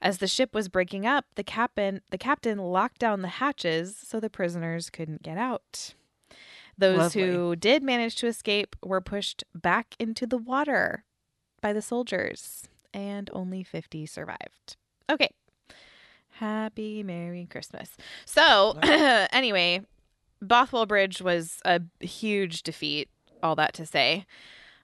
[0.00, 4.18] As the ship was breaking up, the captain the captain locked down the hatches so
[4.18, 5.94] the prisoners couldn't get out.
[6.76, 11.04] Those who did manage to escape were pushed back into the water
[11.60, 14.76] by the soldiers, and only 50 survived.
[15.10, 15.30] Okay.
[16.30, 17.96] Happy Merry Christmas.
[18.24, 19.82] So, anyway,
[20.40, 23.08] Bothwell Bridge was a huge defeat,
[23.42, 24.26] all that to say.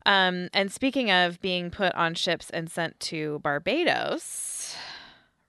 [0.08, 4.74] Um, and speaking of being put on ships and sent to Barbados,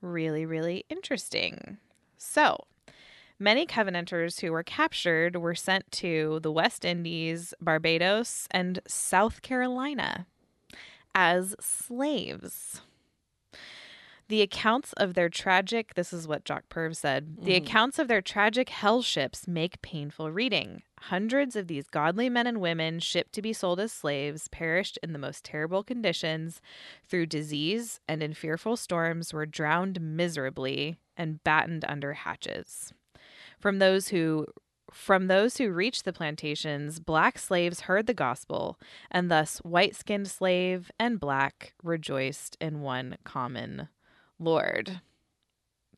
[0.01, 1.77] really, really interesting.
[2.17, 2.65] So,
[3.39, 10.27] many Covenanters who were captured were sent to the West Indies, Barbados, and South Carolina
[11.15, 12.81] as slaves.
[14.27, 17.57] The accounts of their tragic, this is what Jock Purves said, the Mhm.
[17.63, 20.83] accounts of their tragic hell ships make painful reading.
[21.03, 25.13] Hundreds of these godly men and women shipped to be sold as slaves perished in
[25.13, 26.61] the most terrible conditions
[27.07, 32.93] through disease and in fearful storms were drowned miserably and battened under hatches.
[33.59, 34.45] From those who
[34.91, 38.79] from those who reached the plantations, black slaves heard the gospel,
[39.11, 43.89] and thus white skinned slave and black rejoiced in one common
[44.39, 45.01] Lord.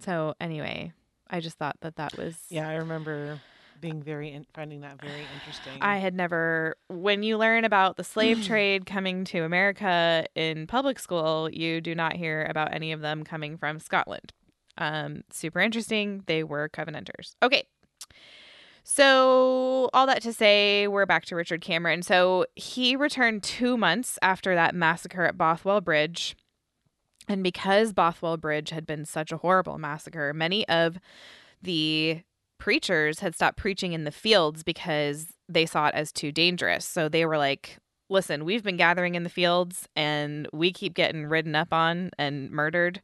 [0.01, 0.91] So, anyway,
[1.29, 2.37] I just thought that that was.
[2.49, 3.39] Yeah, I remember
[3.81, 5.73] being very in- finding that very interesting.
[5.81, 10.99] I had never, when you learn about the slave trade coming to America in public
[10.99, 14.31] school, you do not hear about any of them coming from Scotland.
[14.77, 16.23] Um, super interesting.
[16.27, 17.35] They were Covenanters.
[17.43, 17.63] Okay.
[18.83, 22.01] So, all that to say, we're back to Richard Cameron.
[22.01, 26.35] So, he returned two months after that massacre at Bothwell Bridge.
[27.27, 30.97] And because Bothwell Bridge had been such a horrible massacre, many of
[31.61, 32.23] the
[32.61, 36.85] preachers had stopped preaching in the fields because they saw it as too dangerous.
[36.85, 41.25] So they were like, listen, we've been gathering in the fields and we keep getting
[41.25, 43.01] ridden up on and murdered.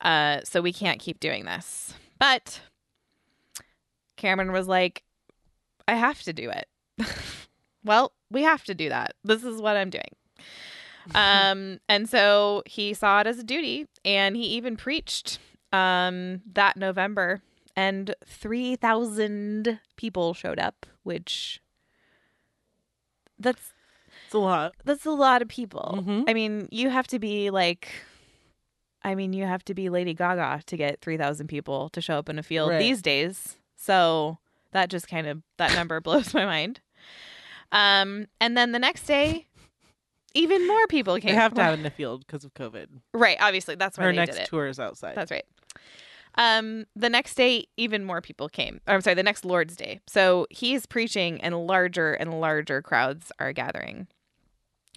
[0.00, 1.92] Uh, so we can't keep doing this.
[2.18, 2.62] But
[4.16, 5.02] Cameron was like,
[5.86, 6.66] I have to do it.
[7.84, 9.12] well, we have to do that.
[9.24, 10.02] This is what I'm doing.
[11.14, 15.38] Um, and so he saw it as a duty and he even preached
[15.72, 17.42] um, that November
[17.76, 21.60] and 3,000 people showed up, which
[23.38, 23.72] that's
[24.24, 24.72] it's a lot.
[24.84, 26.02] that's a lot of people.
[26.06, 26.24] Mhm.
[26.28, 27.88] I mean, you have to be like
[29.04, 32.28] I mean, you have to be Lady Gaga to get 3,000 people to show up
[32.28, 32.78] in a field Right.
[32.80, 33.56] these days.
[33.76, 34.38] So,
[34.72, 36.80] that just kind of that number blows my mind.
[37.72, 39.46] Um and then the next day
[40.34, 41.30] even more people came.
[41.30, 42.86] They have to have in the field because of COVID.
[43.14, 45.14] Right, obviously that's why Her next tour is outside.
[45.16, 45.44] That's right.
[46.36, 48.80] Um, the next day, even more people came.
[48.86, 50.00] Or, I'm sorry, the next Lord's Day.
[50.06, 54.06] So he's preaching, and larger and larger crowds are gathering.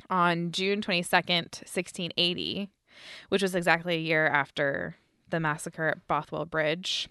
[0.10, 2.70] On June 22nd, 1680,
[3.30, 4.96] which was exactly a year after
[5.30, 7.08] the massacre at Bothwell Bridge,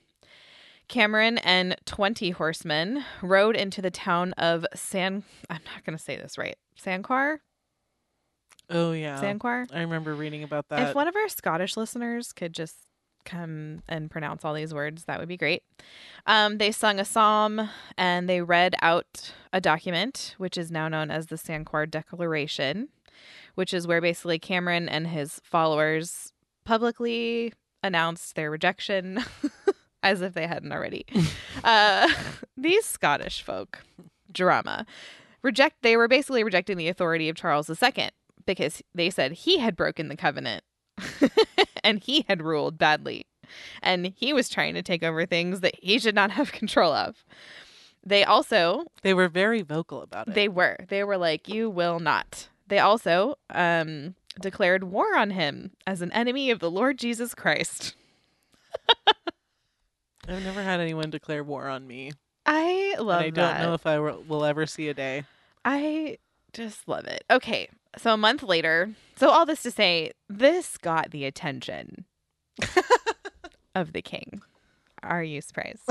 [0.88, 5.22] Cameron and 20 horsemen rode into the town of San.
[5.50, 6.56] I'm not going to say this right.
[6.82, 7.38] Sanquhar?
[8.70, 9.20] oh yeah.
[9.20, 9.66] Sanquhar?
[9.72, 10.88] I remember reading about that.
[10.88, 12.76] If one of our Scottish listeners could just
[13.28, 15.62] come and pronounce all these words, that would be great.
[16.26, 21.10] Um, they sung a psalm and they read out a document, which is now known
[21.10, 22.88] as the Sanquhar Declaration,
[23.54, 26.32] which is where basically Cameron and his followers
[26.64, 27.52] publicly
[27.82, 29.24] announced their rejection.
[30.00, 31.04] As if they hadn't already.
[31.64, 32.08] uh,
[32.56, 33.80] these Scottish folk,
[34.30, 34.86] drama,
[35.42, 35.82] reject.
[35.82, 38.10] They were basically rejecting the authority of Charles II
[38.46, 40.62] because they said he had broken the covenant
[41.88, 43.26] and he had ruled badly
[43.82, 47.24] and he was trying to take over things that he should not have control of.
[48.04, 50.34] They also they were very vocal about it.
[50.34, 52.48] they were they were like you will not.
[52.66, 57.94] They also um declared war on him as an enemy of the Lord Jesus Christ.
[60.28, 62.12] I've never had anyone declare war on me.
[62.46, 63.60] I and love I don't that.
[63.62, 65.24] know if I will ever see a day.
[65.64, 66.18] I
[66.52, 67.24] just love it.
[67.30, 72.04] Okay, so a month later, so all this to say, this got the attention
[73.74, 74.42] of the king.
[75.02, 75.82] Are you surprised?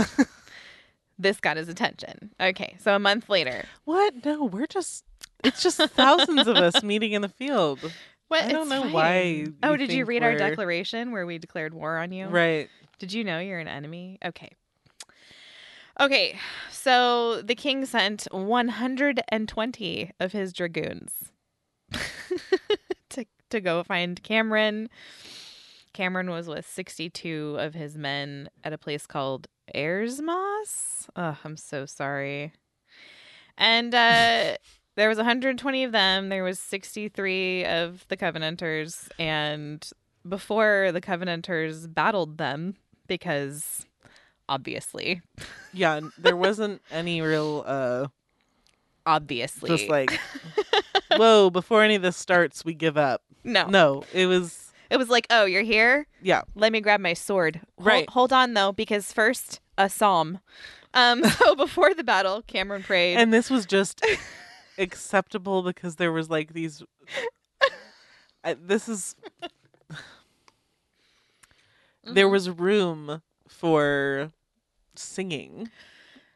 [1.18, 2.32] this got his attention.
[2.40, 4.26] Okay, so a month later, What?
[4.26, 5.04] No, we're just
[5.44, 7.80] it's just thousands of us meeting in the field.
[8.28, 8.44] what?
[8.46, 8.92] I don't it's know fine.
[8.92, 12.28] why Oh, you did you read our we're- declaration where we declared war on you?
[12.28, 12.70] Right.
[13.00, 14.18] Did you know you're an enemy?
[14.26, 14.52] Okay.
[16.00, 16.38] Okay,
[16.72, 21.12] so the king sent 120 of his dragoons
[23.10, 24.90] to to go find Cameron.
[25.94, 31.08] Cameron was with 62 of his men at a place called Ayrsmoss.
[31.16, 32.54] Oh, I'm so sorry.
[33.58, 34.58] And uh
[34.96, 36.30] there was 120 of them.
[36.30, 39.90] There was 63 of the Covenanters and
[40.28, 42.76] before the Covenanters battled them
[43.08, 43.86] because
[44.50, 45.22] obviously
[45.74, 48.08] Yeah, there wasn't any real uh
[49.06, 50.20] obviously just like
[51.12, 53.22] whoa, before any of this starts, we give up.
[53.44, 56.42] no No, it was it was like oh you're here yeah.
[56.56, 58.10] let me grab my sword Hold- Right.
[58.10, 60.40] hold, on though because first a psalm
[60.94, 64.02] um so before the battle cameron prayed And this was just
[64.78, 66.84] acceptable because there was like these
[68.46, 69.16] I, this is
[72.04, 74.32] there was room for
[74.96, 75.70] singing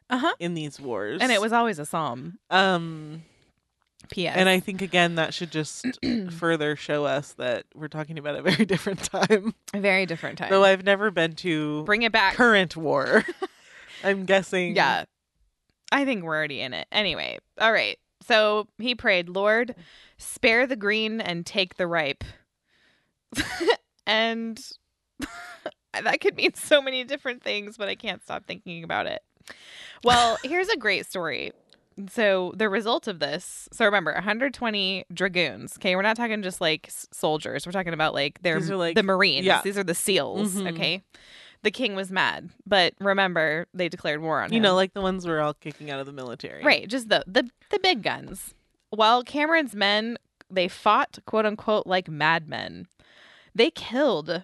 [0.09, 1.21] uh-huh in these wars.
[1.21, 3.23] and it was always a psalm um
[4.11, 4.35] P.S.
[4.37, 5.85] And I think again that should just
[6.31, 9.55] further show us that we're talking about a very different time.
[9.73, 10.49] a very different time.
[10.51, 12.35] Though I've never been to Bring it back.
[12.35, 13.25] current war.
[14.03, 14.75] I'm guessing.
[14.75, 15.05] Yeah.
[15.91, 16.87] I think we're already in it.
[16.91, 17.97] Anyway, all right.
[18.27, 19.75] So he prayed, Lord,
[20.17, 22.23] spare the green and take the ripe.
[24.05, 24.63] and
[25.93, 29.21] that could mean so many different things, but I can't stop thinking about it.
[30.03, 31.51] Well, here's a great story.
[32.09, 35.73] So the result of this, so remember, 120 dragoons.
[35.77, 37.65] Okay, we're not talking just like soldiers.
[37.65, 39.45] We're talking about like they're like- the Marines.
[39.45, 39.61] yeah.
[39.63, 40.55] These are the SEALs.
[40.55, 40.71] Mhm.
[40.73, 41.03] Okay,
[41.63, 44.63] the king was mad, but remember they declared war on You him.
[44.63, 46.63] know, like the ones we're all kicking out of the military.
[46.63, 48.53] Right, just the the the big guns.
[48.89, 50.17] While Cameron's men
[50.49, 52.87] they fought quote unquote like madmen.
[53.55, 54.43] They killed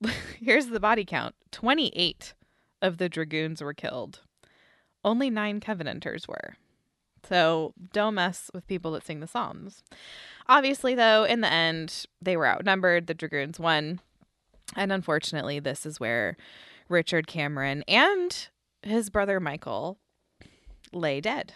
[0.40, 1.34] here's the body count.
[1.52, 2.34] 28
[2.82, 4.20] of the dragoons were killed.
[5.04, 6.56] Only 9 covenanters were.
[7.28, 9.82] So, don't mess with people that sing the psalms.
[10.48, 13.06] Obviously though, in the end, they were outnumbered.
[13.06, 14.00] The dragoons won.
[14.74, 16.36] And unfortunately, this is where
[16.88, 18.48] Richard Cameron and
[18.82, 19.98] his brother Michael
[20.92, 21.54] lay dead.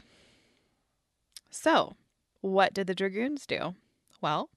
[1.51, 1.97] So,
[2.41, 3.75] what did the dragoons do?
[4.21, 4.51] Well,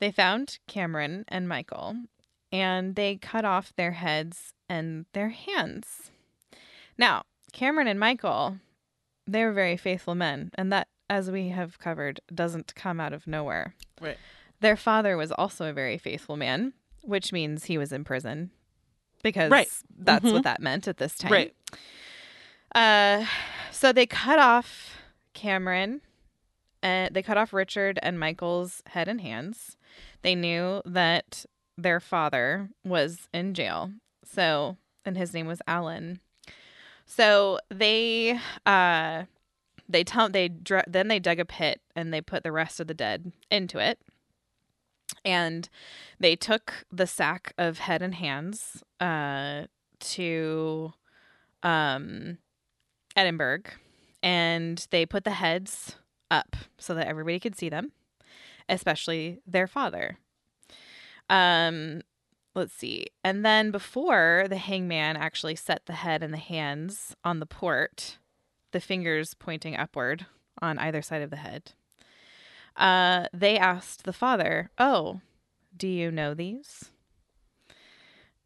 [0.00, 1.96] they found Cameron and Michael
[2.50, 6.10] and they cut off their heads and their hands.
[6.96, 8.58] Now, Cameron and Michael,
[9.28, 13.26] they were very faithful men, and that, as we have covered, doesn't come out of
[13.26, 13.74] nowhere.
[14.00, 14.16] Right.
[14.60, 16.72] Their father was also a very faithful man,
[17.02, 18.50] which means he was in prison
[19.22, 19.68] because Right.
[19.96, 20.32] that's Mhm.
[20.32, 21.32] what that meant at this time.
[21.32, 21.54] Right.
[22.74, 23.26] Uh,
[23.70, 24.96] so they cut off
[25.34, 26.00] Cameron,
[26.82, 29.76] and they cut off Richard and Michael's head and hands.
[30.22, 31.44] They knew that
[31.76, 33.92] their father was in jail,
[34.24, 36.20] so and his name was Alan.
[37.08, 39.24] So they uh
[39.88, 42.86] they tell they dr- then they dug a pit and they put the rest of
[42.86, 43.98] the dead into it.
[45.24, 45.68] And
[46.20, 49.64] they took the sack of head and hands uh
[50.00, 50.92] to
[51.62, 52.38] um
[53.16, 53.62] Edinburgh
[54.22, 55.96] and they put the heads
[56.30, 57.92] up so that everybody could see them,
[58.68, 60.18] especially their father.
[61.30, 62.02] Um
[62.58, 63.06] let's see.
[63.24, 68.18] And then before the hangman actually set the head and the hands on the port,
[68.72, 70.26] the fingers pointing upward
[70.60, 71.72] on either side of the head.
[72.76, 75.20] Uh they asked the father, "Oh,
[75.76, 76.90] do you know these?"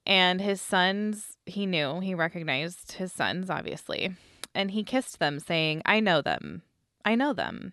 [0.06, 4.14] And his sons, he knew, he recognized his sons, obviously.
[4.54, 6.62] And he kissed them, saying, I know them.
[7.04, 7.72] I know them.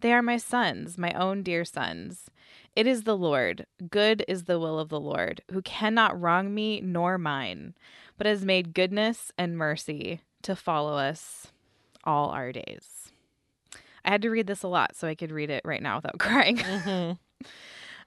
[0.00, 2.30] They are my sons, my own dear sons.
[2.76, 3.66] It is the Lord.
[3.90, 7.74] Good is the will of the Lord, who cannot wrong me nor mine,
[8.18, 11.48] but has made goodness and mercy to follow us
[12.02, 13.10] all our days.
[14.04, 16.18] I had to read this a lot so I could read it right now without
[16.18, 16.58] crying.
[16.58, 17.18] Mhm.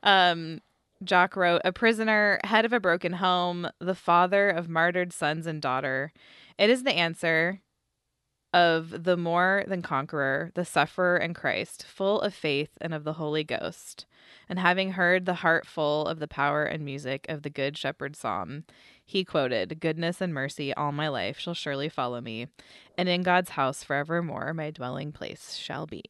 [0.04, 0.62] Um,
[1.04, 5.62] Jock wrote, A prisoner, head of a broken home, the father of martyred sons and
[5.62, 6.12] daughter.
[6.58, 7.62] It is the answer
[8.54, 13.14] of the more than conqueror, the sufferer in Christ, full of faith and of the
[13.14, 14.06] Holy Ghost.
[14.50, 18.16] And having heard the heart full of the power and music of the Good Shepherd
[18.16, 18.64] Psalm,
[19.06, 22.48] he quoted, Goodness and mercy all my life shall surely follow me,
[22.98, 26.04] and in God's house forevermore my dwelling place shall be.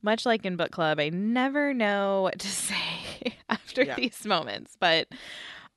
[0.00, 3.96] Much like in book club, I never know what to say after Yeah.
[3.96, 5.08] these moments, but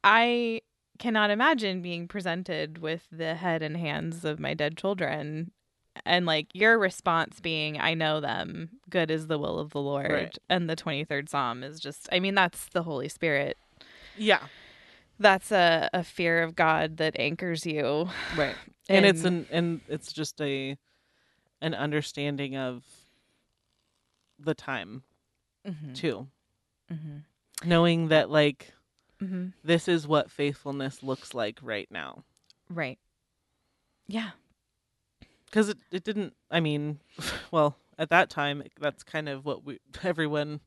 [0.03, 0.61] I
[0.99, 5.51] cannot imagine being presented with the head and hands of my dead children
[6.05, 10.11] and like your response being I know them, good is the will of the Lord.
[10.11, 10.37] Right.
[10.49, 13.57] And the 23rd psalm is just I mean that's the Holy Spirit.
[14.17, 14.43] Yeah.
[15.19, 18.09] That's a, a fear of God that anchors you.
[18.35, 18.55] Right.
[18.89, 20.77] And it's an and it's just a
[21.61, 22.83] an understanding of
[24.39, 25.03] the time
[25.65, 25.95] Mhm.
[25.95, 26.27] too.
[26.91, 27.21] Mhm.
[27.63, 28.73] Knowing that like
[29.21, 29.53] Mhm.
[29.63, 32.23] this is what faithfulness looks like right now.
[32.69, 32.99] Right.
[34.07, 34.31] Yeah.
[35.51, 36.99] Because it, it didn't I mean
[37.51, 40.61] well, at that time that's kind of what we everyone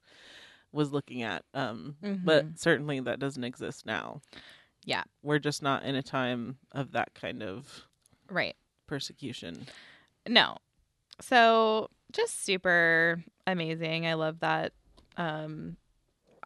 [0.72, 1.44] was looking at.
[1.54, 2.24] Um Mhm.
[2.24, 4.20] but certainly that doesn't exist now.
[4.84, 5.04] Yeah.
[5.22, 7.86] We're just not in a time of that kind of
[8.30, 8.56] Right.
[8.86, 9.66] persecution.
[10.28, 10.58] No.
[11.20, 14.06] So just super amazing.
[14.06, 14.72] I love that.
[15.16, 15.76] Um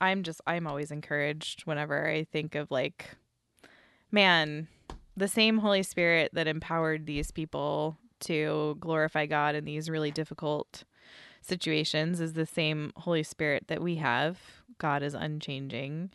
[0.00, 3.16] I'm just I'm always encouraged whenever I think of like
[4.12, 4.68] man,
[5.16, 10.84] the same Holy Spirit that empowered these people to glorify God in these really difficult
[11.40, 14.38] situations is the same Holy Spirit that we have.
[14.78, 16.10] God is unchanging.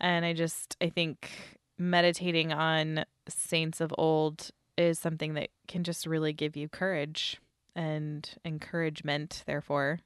[0.00, 6.06] And I just I think meditating on saints of old is something that can just
[6.06, 7.40] really give you courage
[7.74, 10.00] and encouragement therefore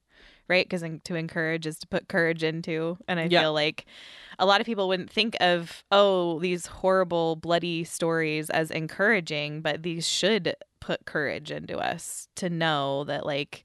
[0.50, 0.68] right?
[0.68, 3.86] Because to encourage is to put courage into and i feel like
[4.38, 9.82] a lot of people wouldn't think of oh these horrible bloody stories as encouraging but
[9.82, 13.64] these should put courage into us to know that like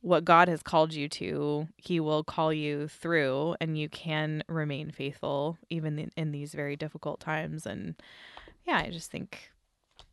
[0.00, 4.90] what god has called you to he will call you through and you can remain
[4.90, 7.64] faithful even in, in these very difficult times.
[7.66, 7.94] And
[8.66, 9.50] yeah i just think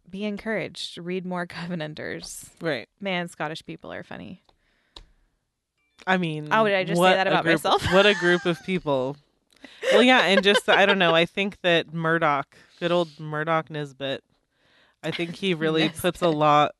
[0.08, 1.00] be encouraged.
[1.00, 2.52] Read more covenanters.
[2.62, 2.88] Right.
[3.00, 4.44] man scottish people are funny
[6.08, 7.92] I mean, Oh, did I just say that about group- myself?
[7.94, 9.18] what a group of people.
[9.92, 11.16] Well, yeah, and just I don't know.
[11.16, 14.24] I think that Murdoch, good old Murdoch Nisbet,
[15.04, 16.74] I think he really puts a lot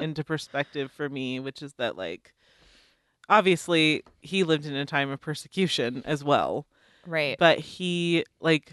[0.00, 2.32] into perspective for me, which is that like
[3.28, 6.66] obviously he lived in a time of persecution as well,
[7.06, 8.72] right but he like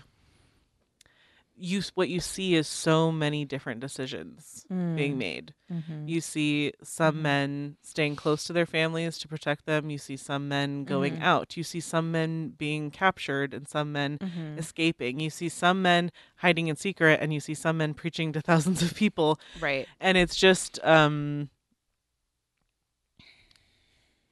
[1.57, 5.53] you what you see is so many different decisions being made.
[5.71, 6.07] Mhm.
[6.07, 7.21] You see some Mhm.
[7.21, 9.89] men staying close to their families to protect them.
[9.89, 11.21] You see some men going Mhm.
[11.21, 11.57] out.
[11.57, 14.57] You see some men being captured and some men Mhm.
[14.57, 15.19] escaping.
[15.19, 18.81] You see some men hiding in secret and you see some men preaching to thousands
[18.83, 19.39] of people.
[19.59, 21.49] right And it's just um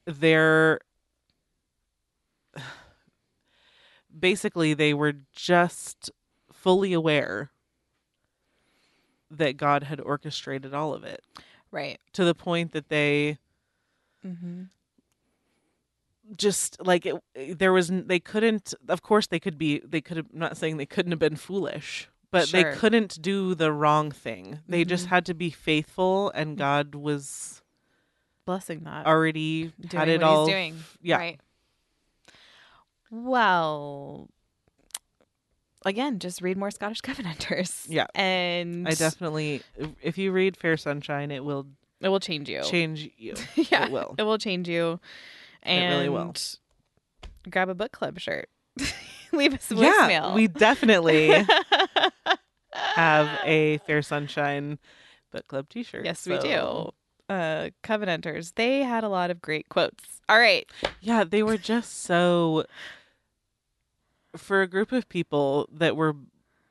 [0.06, 0.78] they're
[4.18, 6.10] basically they were just
[6.64, 7.50] fully aware
[9.30, 11.22] that God had orchestrated all of it.
[11.70, 12.00] Right.
[12.14, 13.36] To the point that they
[14.26, 14.62] mm-hmm.
[16.38, 20.26] just like it, there was they couldn't of course they could be they could have
[20.32, 22.62] I'm not saying they couldn't have been foolish but Sure.
[22.72, 24.58] they couldn't do the wrong thing.
[24.66, 25.10] They just Mhm.
[25.10, 27.60] had to be faithful and god was
[28.46, 29.04] blessing that.
[29.06, 31.18] already doing had it what all he's doing yeah.
[31.18, 31.40] Right.
[33.10, 34.30] Well
[35.84, 37.86] again just read more scottish covenanters.
[37.88, 38.06] Yeah.
[38.14, 39.62] and i definitely
[40.02, 41.66] if- you read fair sunshine it will
[42.00, 42.62] it will change you.
[42.62, 43.34] change you.
[43.56, 44.14] Yeah it will.
[44.18, 45.00] it will change you.
[45.62, 46.34] And really will.
[47.48, 48.48] grab a book club shirt.
[49.32, 51.44] Leave us a yeah we definitely
[52.72, 54.78] have a fair sunshine
[55.32, 56.90] book club t-shirt yes we do.
[57.28, 60.04] uh covenanters they had a lot of great quotes.
[60.28, 60.66] All right.
[61.00, 62.64] Yeah, they were just so
[64.36, 66.16] for a group of people that were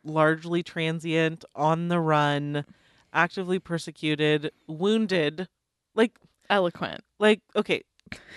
[0.03, 2.65] largely transient, on the run,
[3.13, 5.47] actively persecuted, wounded.
[5.95, 6.17] Like
[6.49, 7.83] eloquent like okay.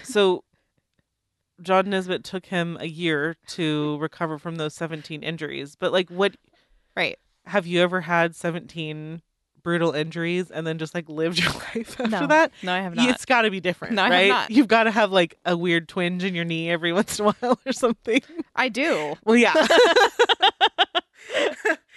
[0.02, 0.44] So
[1.60, 5.76] John Nisbet took him a year to recover from those 17 injuries.
[5.76, 6.36] But like what
[6.96, 9.22] right have you ever had 17
[9.66, 12.52] brutal injuries and then just like lived your life after no that?
[12.62, 13.08] no i have not.
[13.10, 14.28] It's got to be different, No, I have right?
[14.28, 14.50] not.
[14.52, 17.32] You've got to have like a weird twinge in your knee every once in a
[17.32, 18.20] while or something.
[18.54, 19.52] i do Well, yeah,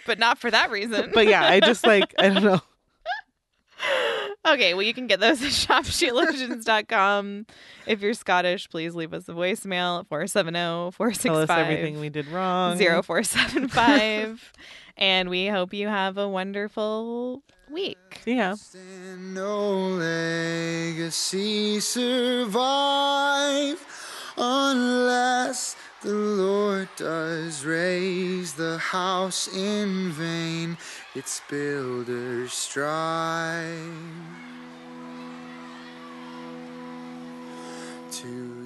[0.07, 2.61] but not for that reason but yeah, I just like I don't know.
[4.47, 7.45] okay, well, you can get those at shopsheologians.com.
[7.87, 12.27] If you're Scottish, please leave us a voicemail at 470 Tell us everything we did
[12.27, 12.77] wrong.
[12.77, 14.51] 0475.
[14.97, 18.21] and we hope you have a wonderful week.
[18.23, 18.55] See ya.
[19.17, 22.59] No legacy survive
[24.37, 30.77] unless the Lord does raise the house in vain.
[31.15, 33.75] Its builders strive
[38.11, 38.58] to